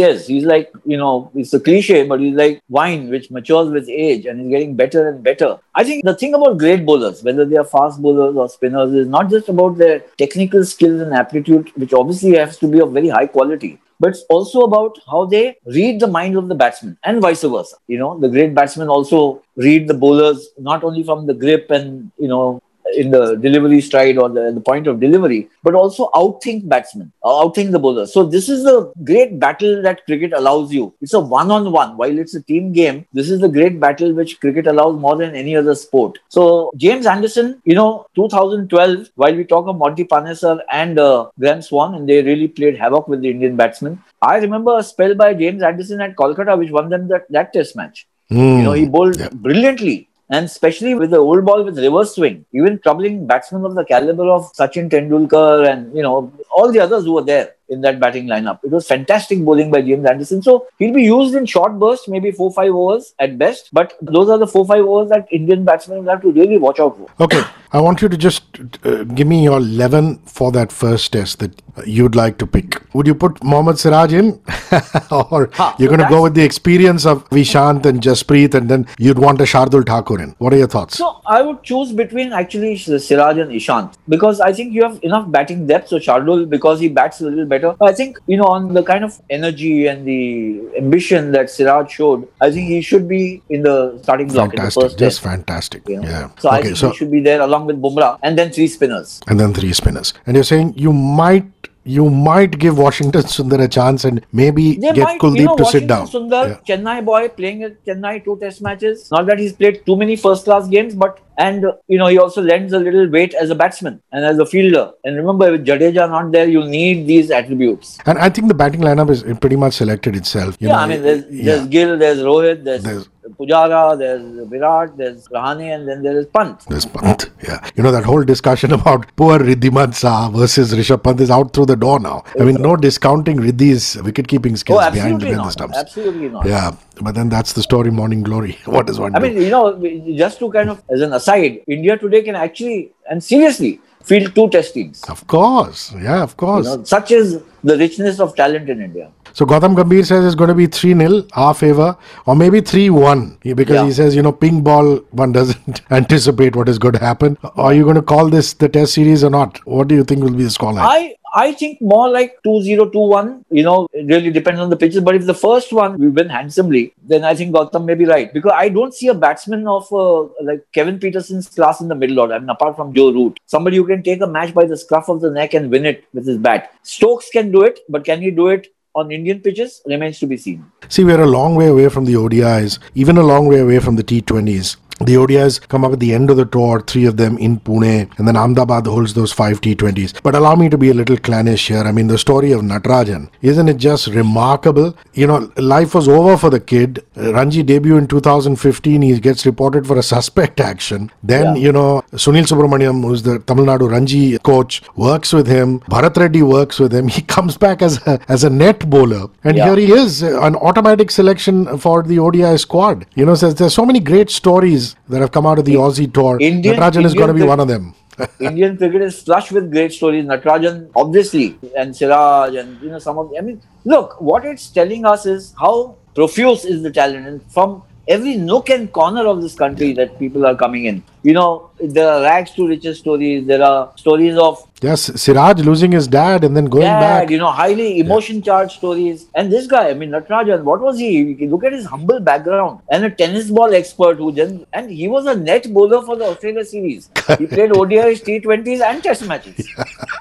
is. 0.00 0.26
He's 0.26 0.44
like, 0.44 0.72
you 0.86 0.96
know, 0.96 1.30
it's 1.34 1.52
a 1.52 1.60
cliche, 1.60 2.06
but 2.06 2.18
he's 2.18 2.34
like 2.34 2.62
wine 2.70 3.10
which 3.10 3.30
matures 3.30 3.70
with 3.70 3.88
age 3.88 4.24
and 4.24 4.40
is 4.40 4.48
getting 4.48 4.74
better 4.74 5.08
and 5.10 5.22
better. 5.22 5.58
I 5.74 5.84
think 5.84 6.04
the 6.04 6.14
thing 6.14 6.32
about 6.32 6.58
great 6.58 6.86
bowlers, 6.86 7.22
whether 7.22 7.44
they 7.44 7.58
are 7.58 7.64
fast 7.64 8.00
bowlers 8.00 8.34
or 8.34 8.48
spinners, 8.48 8.94
is 8.94 9.06
not 9.06 9.28
just 9.28 9.50
about 9.50 9.76
their 9.76 10.00
technical 10.16 10.64
skills 10.64 11.02
and 11.02 11.12
aptitude, 11.12 11.70
which 11.76 11.92
obviously 11.92 12.34
has 12.36 12.56
to 12.58 12.66
be 12.66 12.80
of 12.80 12.92
very 12.92 13.08
high 13.08 13.26
quality, 13.26 13.78
but 14.00 14.10
it's 14.10 14.24
also 14.30 14.62
about 14.62 14.98
how 15.06 15.26
they 15.26 15.56
read 15.66 16.00
the 16.00 16.06
mind 16.06 16.36
of 16.36 16.48
the 16.48 16.54
batsman 16.54 16.96
and 17.04 17.20
vice 17.20 17.42
versa. 17.42 17.76
You 17.86 17.98
know, 17.98 18.18
the 18.18 18.28
great 18.28 18.54
batsmen 18.54 18.88
also 18.88 19.42
read 19.56 19.86
the 19.86 19.94
bowlers 19.94 20.48
not 20.58 20.82
only 20.82 21.02
from 21.02 21.26
the 21.26 21.34
grip 21.34 21.70
and, 21.70 22.10
you 22.18 22.28
know, 22.28 22.62
in 22.94 23.10
the 23.10 23.36
delivery 23.36 23.80
stride 23.80 24.16
or 24.18 24.28
the, 24.28 24.52
the 24.52 24.60
point 24.60 24.86
of 24.86 25.00
delivery, 25.00 25.48
but 25.62 25.74
also 25.74 26.08
outthink 26.14 26.68
batsmen, 26.68 27.12
uh, 27.22 27.28
outthink 27.42 27.70
the 27.72 27.78
bowler. 27.78 28.06
So 28.06 28.24
this 28.24 28.48
is 28.48 28.64
the 28.64 28.92
great 29.04 29.38
battle 29.38 29.82
that 29.82 30.04
cricket 30.06 30.32
allows 30.32 30.72
you. 30.72 30.94
It's 31.00 31.14
a 31.14 31.20
one-on-one. 31.20 31.96
While 31.96 32.18
it's 32.18 32.34
a 32.34 32.42
team 32.42 32.72
game, 32.72 33.06
this 33.12 33.30
is 33.30 33.40
the 33.40 33.48
great 33.48 33.80
battle 33.80 34.12
which 34.12 34.40
cricket 34.40 34.66
allows 34.66 34.98
more 35.00 35.16
than 35.16 35.34
any 35.34 35.56
other 35.56 35.74
sport. 35.74 36.18
So 36.28 36.70
James 36.76 37.06
Anderson, 37.06 37.60
you 37.64 37.74
know, 37.74 38.06
2012, 38.14 39.08
while 39.16 39.34
we 39.34 39.44
talk 39.44 39.66
of 39.66 39.76
Monty 39.76 40.04
Panesar 40.04 40.60
and 40.70 40.98
uh, 40.98 41.28
Graeme 41.38 41.62
Swann, 41.62 41.94
and 41.94 42.08
they 42.08 42.22
really 42.22 42.48
played 42.48 42.76
havoc 42.76 43.08
with 43.08 43.20
the 43.22 43.30
Indian 43.30 43.56
batsmen. 43.56 44.02
I 44.22 44.36
remember 44.38 44.78
a 44.78 44.82
spell 44.82 45.14
by 45.14 45.34
James 45.34 45.62
Anderson 45.62 46.00
at 46.00 46.16
Kolkata, 46.16 46.58
which 46.58 46.70
won 46.70 46.88
them 46.88 47.08
that, 47.08 47.30
that 47.30 47.52
test 47.52 47.76
match. 47.76 48.06
You 48.30 48.62
know, 48.62 48.72
he 48.72 48.86
bowled 48.86 49.18
Yeah. 49.20 49.28
brilliantly. 49.32 50.08
And 50.30 50.46
especially 50.46 50.94
with 50.94 51.10
the 51.10 51.18
old 51.18 51.44
ball 51.44 51.62
with 51.64 51.78
reverse 51.78 52.14
swing, 52.14 52.46
even 52.52 52.78
troubling 52.78 53.26
batsmen 53.26 53.64
of 53.64 53.74
the 53.74 53.84
caliber 53.84 54.28
of 54.30 54.52
Sachin 54.54 54.88
Tendulkar 54.88 55.68
and, 55.70 55.94
you 55.94 56.02
know, 56.02 56.32
all 56.50 56.72
the 56.72 56.80
others 56.80 57.04
who 57.04 57.12
were 57.12 57.22
there 57.22 57.54
in 57.68 57.80
that 57.82 58.00
batting 58.00 58.26
lineup. 58.26 58.60
It 58.62 58.70
was 58.70 58.86
fantastic 58.86 59.44
bowling 59.44 59.70
by 59.70 59.82
James 59.82 60.06
Anderson. 60.06 60.42
So 60.42 60.66
he'll 60.78 60.94
be 60.94 61.02
used 61.02 61.34
in 61.34 61.46
short 61.46 61.78
bursts, 61.78 62.08
maybe 62.08 62.30
four, 62.30 62.52
five 62.52 62.72
overs 62.72 63.14
at 63.18 63.38
best. 63.38 63.70
But 63.72 63.94
those 64.00 64.28
are 64.28 64.38
the 64.38 64.46
four, 64.46 64.66
five 64.66 64.84
overs 64.84 65.10
that 65.10 65.26
Indian 65.30 65.64
batsmen 65.64 66.04
will 66.04 66.10
have 66.10 66.22
to 66.22 66.32
really 66.32 66.58
watch 66.58 66.80
out 66.80 66.96
for. 66.96 67.08
Okay, 67.20 67.42
I 67.72 67.80
want 67.80 68.02
you 68.02 68.08
to 68.08 68.16
just 68.16 68.44
uh, 68.84 69.04
give 69.04 69.26
me 69.26 69.42
your 69.42 69.58
11 69.58 70.18
for 70.26 70.52
that 70.52 70.70
first 70.70 71.12
test 71.12 71.38
that 71.40 71.60
uh, 71.76 71.82
you'd 71.86 72.14
like 72.14 72.38
to 72.38 72.46
pick. 72.46 72.82
Would 72.94 73.06
you 73.06 73.14
put 73.14 73.42
Mohammad 73.42 73.78
Siraj 73.78 74.12
in? 74.12 74.40
or 75.10 75.50
Ha, 75.54 75.76
you're 75.78 75.90
so 75.90 75.96
going 75.96 76.00
to 76.00 76.08
go 76.08 76.22
with 76.22 76.34
the 76.34 76.42
experience 76.42 77.06
of 77.06 77.28
Ishant 77.30 77.86
and 77.86 78.00
Jasprit 78.00 78.54
and 78.54 78.68
then 78.68 78.86
you'd 78.98 79.18
want 79.18 79.40
a 79.40 79.44
Shardul 79.44 79.86
Thakur 79.86 80.20
in? 80.20 80.34
What 80.38 80.52
are 80.52 80.56
your 80.56 80.68
thoughts? 80.68 80.98
So 80.98 81.20
I 81.26 81.42
would 81.42 81.62
choose 81.62 81.92
between 81.92 82.32
actually 82.32 82.76
Siraj 82.76 83.38
and 83.38 83.50
Ishant 83.50 83.94
because 84.08 84.40
I 84.40 84.52
think 84.52 84.72
you 84.72 84.82
have 84.82 84.98
enough 85.02 85.30
batting 85.30 85.66
depth. 85.66 85.88
So 85.88 85.98
Shardul, 85.98 86.48
because 86.48 86.80
he 86.80 86.88
bats 86.88 87.20
a 87.20 87.24
little 87.24 87.46
better, 87.46 87.53
I 87.80 87.92
think 87.92 88.18
you 88.26 88.36
know 88.36 88.44
on 88.44 88.74
the 88.74 88.82
kind 88.82 89.04
of 89.04 89.20
energy 89.30 89.86
and 89.86 90.06
the 90.06 90.60
ambition 90.76 91.32
that 91.32 91.50
Siraj 91.50 91.92
showed, 91.92 92.28
I 92.40 92.50
think 92.50 92.68
he 92.68 92.80
should 92.80 93.08
be 93.08 93.42
in 93.50 93.62
the 93.62 93.98
starting 94.02 94.28
block 94.28 94.54
in 94.54 94.56
the 94.56 94.56
fantastic, 94.56 94.82
first 94.82 94.98
just 94.98 95.22
test. 95.22 95.30
fantastic. 95.30 95.88
you 95.88 96.00
know. 96.00 96.08
Yeah. 96.08 96.30
So 96.38 96.50
I 96.50 96.62
think 96.62 96.76
so 96.76 96.90
he 96.90 96.96
should 96.96 97.10
be 97.10 97.20
there 97.20 97.40
along 97.40 97.66
with 97.66 97.80
Bumrah 97.80 98.18
and 98.22 98.38
then 98.38 98.50
three 98.50 98.68
spinners. 98.68 99.20
and 99.28 99.38
then 99.38 99.54
three 99.54 99.72
spinners. 99.72 100.14
And 100.26 100.36
you're 100.36 100.44
saying 100.44 100.74
you 100.76 100.92
might 100.92 101.44
you 101.84 102.08
might 102.10 102.58
give 102.58 102.78
Washington 102.78 103.22
Sundar 103.22 103.60
a 103.62 103.68
chance 103.68 104.04
and 104.04 104.24
maybe 104.32 104.76
They 104.76 104.92
get 104.92 105.04
might, 105.04 105.20
Kuldeep 105.20 105.38
you 105.38 105.44
know, 105.44 105.56
to 105.56 105.64
sit 105.66 105.88
Washington 105.88 105.88
down. 105.88 106.06
Sundar, 106.08 106.48
Yeah. 106.48 106.76
Chennai 106.76 107.04
boy 107.04 107.28
playing 107.28 107.62
at 107.62 107.84
Chennai 107.84 108.24
two 108.24 108.38
test 108.40 108.62
matches. 108.62 109.10
Not 109.10 109.26
that 109.26 109.38
he's 109.38 109.52
played 109.52 109.84
too 109.84 109.96
many 109.96 110.16
first 110.16 110.44
class 110.44 110.66
games, 110.68 110.94
but 110.94 111.20
and 111.36 111.66
you 111.88 111.98
know 111.98 112.06
he 112.06 112.18
also 112.18 112.40
lends 112.40 112.72
a 112.72 112.78
little 112.78 113.08
weight 113.08 113.34
as 113.34 113.50
a 113.50 113.54
batsman 113.54 114.00
and 114.12 114.24
as 114.24 114.38
a 114.38 114.46
fielder. 114.46 114.92
And 115.04 115.16
remember, 115.16 115.50
with 115.50 115.66
Jadeja 115.66 116.08
not 116.08 116.30
there, 116.32 116.48
you 116.48 116.64
need 116.64 117.06
these 117.06 117.30
attributes. 117.30 117.98
And 118.06 118.18
I 118.18 118.28
think 118.30 118.48
the 118.48 118.54
batting 118.54 118.80
lineup 118.80 119.10
is 119.10 119.24
pretty 119.40 119.56
much 119.56 119.74
selected 119.74 120.14
itself. 120.16 120.56
You 120.60 120.68
yeah, 120.68 120.74
know, 120.74 120.78
I 120.80 120.86
mean, 120.86 121.02
there's, 121.02 121.24
yeah. 121.30 121.44
there's 121.44 121.66
Gill, 121.68 121.98
there's 121.98 122.18
Rohit, 122.20 122.64
there's, 122.64 122.82
There's- 122.84 123.08
Pujara, 123.38 123.98
there's 123.98 124.48
Virat, 124.48 124.96
there's 124.96 125.26
Rahane, 125.28 125.74
and 125.74 125.88
then 125.88 126.02
there 126.02 126.18
is 126.18 126.26
Pant. 126.26 126.60
This 126.68 126.84
Pant, 126.84 127.30
yeah. 127.42 127.66
You 127.74 127.82
know, 127.82 127.90
that 127.90 128.04
whole 128.04 128.22
discussion 128.22 128.72
about 128.78 129.06
poor 129.16 129.38
Wriddhiman 129.38 129.88
Saha 130.00 130.32
versus 130.32 130.74
Rishabh 130.74 131.02
Pant 131.02 131.20
is 131.20 131.30
out 131.30 131.52
through 131.52 131.66
the 131.66 131.76
door 131.76 131.98
now. 132.00 132.22
I 132.38 132.44
mean, 132.44 132.56
no 132.60 132.76
discounting 132.76 133.38
Riddhi's 133.38 134.00
wicket 134.02 134.28
keeping 134.28 134.56
skills 134.56 134.80
Oh, 134.82 134.90
behind, 134.90 135.20
the 135.20 135.50
stumps. 135.50 135.76
Absolutely 135.78 136.28
not. 136.28 136.46
Yeah, 136.46 136.72
but 137.00 137.14
then 137.14 137.28
that's 137.28 137.52
the 137.54 137.62
story, 137.62 137.90
Morning 137.90 138.22
Glory. 138.22 138.58
What 138.66 138.88
is 138.90 138.98
one 139.00 139.14
I 139.16 139.18
do? 139.20 139.26
mean, 139.26 139.42
you 139.42 139.50
know, 139.50 140.16
just 140.16 140.38
to 140.40 140.50
kind 140.52 140.68
of, 140.70 140.82
as 140.90 141.00
an 141.00 141.12
aside, 141.12 141.62
India 141.66 141.96
today 141.96 142.22
can 142.22 142.34
actually, 142.36 142.92
and 143.10 143.22
seriously, 143.24 143.80
field 144.02 144.34
two 144.34 144.50
test 144.50 144.74
teams. 144.74 145.02
of 145.08 145.26
course, 145.26 145.92
yeah, 145.94 146.22
of 146.22 146.30
You 146.32 146.36
course. 146.36 146.66
know, 146.66 146.84
such 146.84 147.10
is 147.10 147.40
the 147.62 147.78
richness 147.78 148.20
of 148.20 148.34
talent 148.36 148.68
in 148.68 148.82
India. 148.82 149.10
So 149.34 149.44
Gautam 149.44 149.74
Gambhir 149.74 150.06
says 150.06 150.24
it's 150.24 150.36
going 150.36 150.48
to 150.48 150.54
be 150.54 150.66
3 150.68 150.94
0, 150.94 151.24
our 151.32 151.54
favor, 151.54 151.96
or 152.24 152.36
maybe 152.36 152.60
3 152.60 152.90
1. 152.90 153.38
Because 153.42 153.74
Yeah. 153.74 153.84
he 153.86 153.92
says, 153.92 154.14
you 154.14 154.22
know, 154.22 154.30
ping 154.30 154.62
ball, 154.62 154.98
one 155.10 155.32
doesn't 155.32 155.82
anticipate 155.90 156.54
what 156.54 156.68
is 156.68 156.78
going 156.78 156.94
to 156.94 157.00
happen. 157.00 157.36
Are 157.56 157.74
you 157.74 157.82
going 157.82 157.96
to 157.96 158.02
call 158.14 158.30
this 158.30 158.52
the 158.52 158.68
test 158.68 158.94
series 158.94 159.24
or 159.24 159.30
not? 159.30 159.58
What 159.66 159.88
do 159.88 159.96
you 159.96 160.04
think 160.04 160.22
will 160.22 160.38
be 160.42 160.44
the 160.44 160.50
scoreline? 160.50 160.86
I 160.88 161.16
I 161.36 161.50
think 161.52 161.80
more 161.82 162.08
like 162.08 162.36
2-0, 162.46 162.92
2-1. 162.92 163.44
You 163.50 163.64
know, 163.64 163.88
it 163.92 164.06
really 164.06 164.30
depends 164.30 164.60
on 164.60 164.70
the 164.70 164.76
pitches. 164.76 165.00
But 165.00 165.16
if 165.16 165.26
the 165.26 165.34
first 165.34 165.72
one 165.72 165.98
we 165.98 166.06
win 166.08 166.28
handsomely, 166.28 166.94
then 167.02 167.24
I 167.24 167.34
think 167.34 167.52
Gautam 167.56 167.86
may 167.86 167.96
be 167.96 168.04
right. 168.04 168.32
Because 168.32 168.52
I 168.54 168.68
don't 168.68 168.94
see 168.94 169.08
a 169.08 169.14
batsman 169.14 169.66
of 169.66 169.92
uh, 169.92 170.28
like 170.42 170.64
Kevin 170.72 171.00
Pietersen's 171.00 171.48
class 171.48 171.80
in 171.80 171.88
the 171.88 171.96
middle 171.96 172.20
order. 172.20 172.34
I 172.34 172.38
mean, 172.38 172.50
apart 172.50 172.76
from 172.76 172.94
Joe 172.94 173.10
Root. 173.10 173.40
Somebody 173.46 173.78
who 173.78 173.84
can 173.84 174.04
take 174.04 174.20
a 174.20 174.28
match 174.28 174.54
by 174.54 174.64
the 174.64 174.76
scruff 174.76 175.08
of 175.08 175.20
the 175.22 175.32
neck 175.32 175.54
and 175.54 175.72
win 175.72 175.86
it 175.86 176.04
with 176.14 176.24
his 176.24 176.38
bat. 176.38 176.70
Stokes 176.84 177.30
can 177.30 177.50
do 177.50 177.62
it, 177.62 177.80
but 177.88 178.04
can 178.04 178.22
he 178.22 178.30
do 178.30 178.46
it 178.46 178.68
on 178.94 179.10
Indian 179.10 179.40
pitches? 179.40 179.82
Remains 179.86 180.18
to 180.20 180.26
be 180.26 180.36
seen. 180.36 180.64
See, 180.88 181.04
we're 181.04 181.22
a 181.22 181.26
long 181.26 181.54
way 181.54 181.68
away 181.68 181.88
from 181.88 182.04
the 182.04 182.14
ODIs, 182.14 182.78
even 182.94 183.18
a 183.18 183.22
long 183.22 183.46
way 183.46 183.60
away 183.60 183.80
from 183.80 183.96
the 183.96 184.04
T20s. 184.04 184.76
The 185.00 185.14
ODIs 185.14 185.66
come 185.68 185.84
up 185.84 185.92
at 185.92 186.00
the 186.00 186.14
end 186.14 186.30
of 186.30 186.36
the 186.36 186.44
tour, 186.44 186.80
three 186.80 187.04
of 187.04 187.16
them 187.16 187.36
in 187.38 187.58
Pune, 187.60 188.16
and 188.18 188.28
then 188.28 188.36
Ahmedabad 188.36 188.86
holds 188.86 189.14
those 189.14 189.32
five 189.32 189.60
T20s. 189.60 190.22
But 190.22 190.34
allow 190.36 190.54
me 190.54 190.68
to 190.68 190.78
be 190.78 190.90
a 190.90 190.94
little 190.94 191.16
clannish 191.16 191.66
here. 191.68 191.78
I 191.82 191.90
mean, 191.92 192.06
the 192.06 192.18
story 192.18 192.52
of 192.52 192.60
Natarajan, 192.62 193.28
isn't 193.42 193.68
it 193.68 193.78
just 193.78 194.06
remarkable? 194.08 194.96
You 195.14 195.26
know, 195.26 195.50
life 195.56 195.94
was 195.94 196.08
over 196.08 196.36
for 196.36 196.48
the 196.50 196.60
kid. 196.60 197.04
Ranji 197.16 197.62
debut 197.64 197.96
in 197.96 198.06
2015, 198.06 199.02
he 199.02 199.18
gets 199.18 199.44
reported 199.46 199.86
for 199.86 199.98
a 199.98 200.02
suspect 200.02 200.60
action. 200.60 201.10
Then, 201.22 201.56
Yeah. 201.56 201.62
you 201.66 201.72
know, 201.72 202.02
Sunil 202.12 202.46
Subramaniam, 202.52 203.02
who's 203.02 203.22
the 203.22 203.38
Tamil 203.40 203.66
Nadu 203.66 203.90
Ranji 203.90 204.38
coach, 204.38 204.80
works 204.94 205.32
with 205.32 205.46
him. 205.46 205.80
Bharat 205.90 206.16
Reddy 206.16 206.42
works 206.42 206.78
with 206.78 206.92
him. 206.94 207.08
He 207.18 207.22
comes 207.22 207.56
back 207.56 207.82
as 207.82 207.98
a, 208.06 208.18
as 208.28 208.44
a 208.44 208.50
net 208.50 208.88
bowler. 208.90 209.26
And 209.42 209.56
Yeah. 209.56 209.66
here 209.74 209.76
he 209.86 209.92
is, 209.92 210.22
an 210.22 210.56
automatic 210.56 211.10
selection 211.10 211.78
for 211.78 212.02
the 212.02 212.18
ODI 212.18 212.56
squad. 212.58 213.06
You 213.14 213.24
know, 213.26 213.34
so 213.34 213.52
there's 213.52 213.74
so 213.74 213.84
many 213.86 214.00
great 214.00 214.30
stories 214.30 214.83
guys 214.84 214.96
that 215.08 215.20
have 215.20 215.32
come 215.32 215.46
out 215.46 215.58
of 215.58 215.64
the 215.64 215.74
Aussie 215.74 216.12
tour. 216.12 216.38
Indian- 216.40 216.76
Natarajan 216.76 217.04
is 217.04 217.14
going 217.14 217.28
to 217.28 217.34
be 217.34 217.42
one 217.42 217.60
of 217.60 217.68
them. 217.68 217.94
Indian 218.40 218.76
cricket 218.76 219.02
is 219.02 219.22
flush 219.22 219.50
with 219.50 219.72
great 219.72 219.92
stories. 219.92 220.24
Natarajan, 220.24 220.90
obviously, 220.94 221.58
and 221.76 221.96
Siraj, 221.96 222.54
and 222.54 222.80
you 222.80 222.90
know 222.90 222.98
some 222.98 223.18
of. 223.18 223.32
I 223.36 223.40
mean, 223.40 223.60
look, 223.84 224.20
what 224.20 224.44
it's 224.44 224.68
telling 224.70 225.04
us 225.04 225.26
is 225.26 225.52
how 225.58 225.96
profuse 226.14 226.64
is 226.64 226.82
the 226.82 226.92
talent, 226.92 227.26
and 227.26 227.42
from 227.52 227.82
every 228.08 228.36
nook 228.36 228.70
and 228.70 228.92
corner 228.92 229.26
of 229.26 229.40
this 229.42 229.54
country 229.54 229.92
that 229.94 230.18
people 230.18 230.46
are 230.46 230.54
coming 230.54 230.84
in. 230.86 231.02
You 231.22 231.32
know, 231.32 231.70
there 231.80 232.06
are 232.08 232.20
rags 232.22 232.50
to 232.52 232.68
riches 232.68 232.98
stories. 232.98 233.46
There 233.46 233.62
are 233.62 233.92
stories 233.96 234.36
of 234.36 234.62
Yes, 234.82 235.00
Siraj 235.22 235.60
losing 235.64 235.92
his 235.92 236.06
dad 236.06 236.44
and 236.44 236.54
then 236.54 236.66
going 236.66 236.82
dad, 236.84 237.00
back. 237.00 237.30
you 237.30 237.38
know, 237.38 237.50
highly 237.50 237.98
emotion 238.00 238.42
charged 238.42 238.72
stories. 238.72 239.26
And 239.34 239.50
this 239.50 239.66
guy, 239.66 239.88
I 239.88 239.94
mean, 239.94 240.10
Natarajan, 240.10 240.62
what 240.64 240.80
was 240.82 240.98
he? 240.98 241.34
Look 241.46 241.64
at 241.64 241.72
his 241.72 241.86
humble 241.86 242.20
background 242.20 242.80
and 242.90 243.06
a 243.06 243.10
tennis 243.10 243.50
ball 243.50 243.72
expert 243.72 244.18
who 244.18 244.30
then, 244.32 244.66
and 244.74 244.90
he 244.90 245.08
was 245.08 245.24
a 245.24 245.34
net 245.34 245.72
bowler 245.72 246.02
for 246.02 246.16
the 246.16 246.26
Australia 246.26 246.64
series. 246.64 247.08
He 247.38 247.46
played 247.46 247.70
ODIs, 247.70 248.22
T20s, 248.22 248.82
and 248.82 249.02
Test 249.02 249.26
matches. 249.26 249.66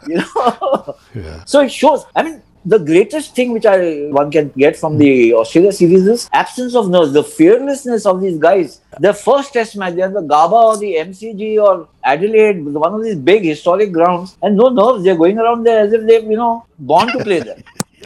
You 0.08 0.18
know, 0.24 0.96
Yeah. 1.16 1.44
so 1.46 1.60
it 1.62 1.72
shows. 1.72 2.06
I 2.16 2.24
mean, 2.24 2.42
the 2.66 2.78
greatest 2.78 3.36
thing 3.36 3.52
which 3.52 3.66
I 3.66 4.08
one 4.10 4.32
can 4.32 4.50
get 4.58 4.78
from 4.78 4.98
the 4.98 5.34
Australia 5.34 5.72
series 5.72 6.08
is 6.08 6.30
absence 6.34 6.76
of 6.76 6.90
nerves, 6.90 7.14
the 7.14 7.24
fearlessness 7.24 8.06
of 8.06 8.22
these 8.22 8.38
guys. 8.38 8.82
Their 9.00 9.14
first 9.14 9.54
test 9.54 9.76
match, 9.76 9.96
they're 9.96 10.10
the 10.10 10.22
Gabba 10.22 10.52
or 10.52 10.78
the 10.78 10.96
MCG 10.96 11.62
or 11.62 11.88
Adelaide, 12.04 12.64
one 12.66 12.94
of 12.94 13.04
these 13.04 13.16
big 13.16 13.44
historic 13.44 13.92
grounds, 13.92 14.38
and 14.42 14.56
no 14.56 14.70
nerves. 14.70 15.04
They're 15.04 15.18
going 15.18 15.40
around 15.40 15.64
there 15.64 15.80
as 15.80 15.94
if 15.94 16.06
they've, 16.06 16.24
you 16.24 16.38
know, 16.38 16.66
born 16.80 17.08
to 17.08 17.24
play 17.24 17.40
there. 17.40 17.62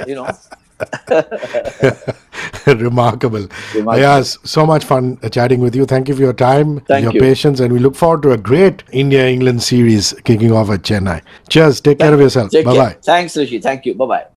You 0.07 0.15
know. 0.15 0.29
Remarkable. 2.67 3.47
Remarkable. 3.73 3.97
Yes, 3.97 4.37
so 4.43 4.65
much 4.65 4.85
fun 4.85 5.17
uh, 5.23 5.29
chatting 5.29 5.59
with 5.59 5.75
you. 5.75 5.85
Thank 5.85 6.07
you 6.07 6.15
for 6.15 6.21
your 6.21 6.33
time, 6.33 6.81
Thank 6.81 7.03
your 7.03 7.13
you. 7.13 7.19
patience, 7.19 7.59
and 7.59 7.73
we 7.73 7.79
look 7.79 7.95
forward 7.95 8.21
to 8.23 8.31
a 8.33 8.37
great 8.37 8.83
India 8.91 9.27
England 9.27 9.63
series 9.63 10.13
kicking 10.23 10.51
off 10.51 10.69
at 10.69 10.83
Chennai. 10.83 11.21
Cheers. 11.49 11.81
Take 11.81 11.99
care 11.99 12.13
of 12.13 12.19
yourself. 12.19 12.51
Bye 12.51 12.63
bye. 12.63 12.97
Thanks, 13.03 13.35
Rishi. 13.35 13.59
Thank 13.59 13.85
you. 13.85 13.95
Bye 13.95 14.05
bye. 14.05 14.25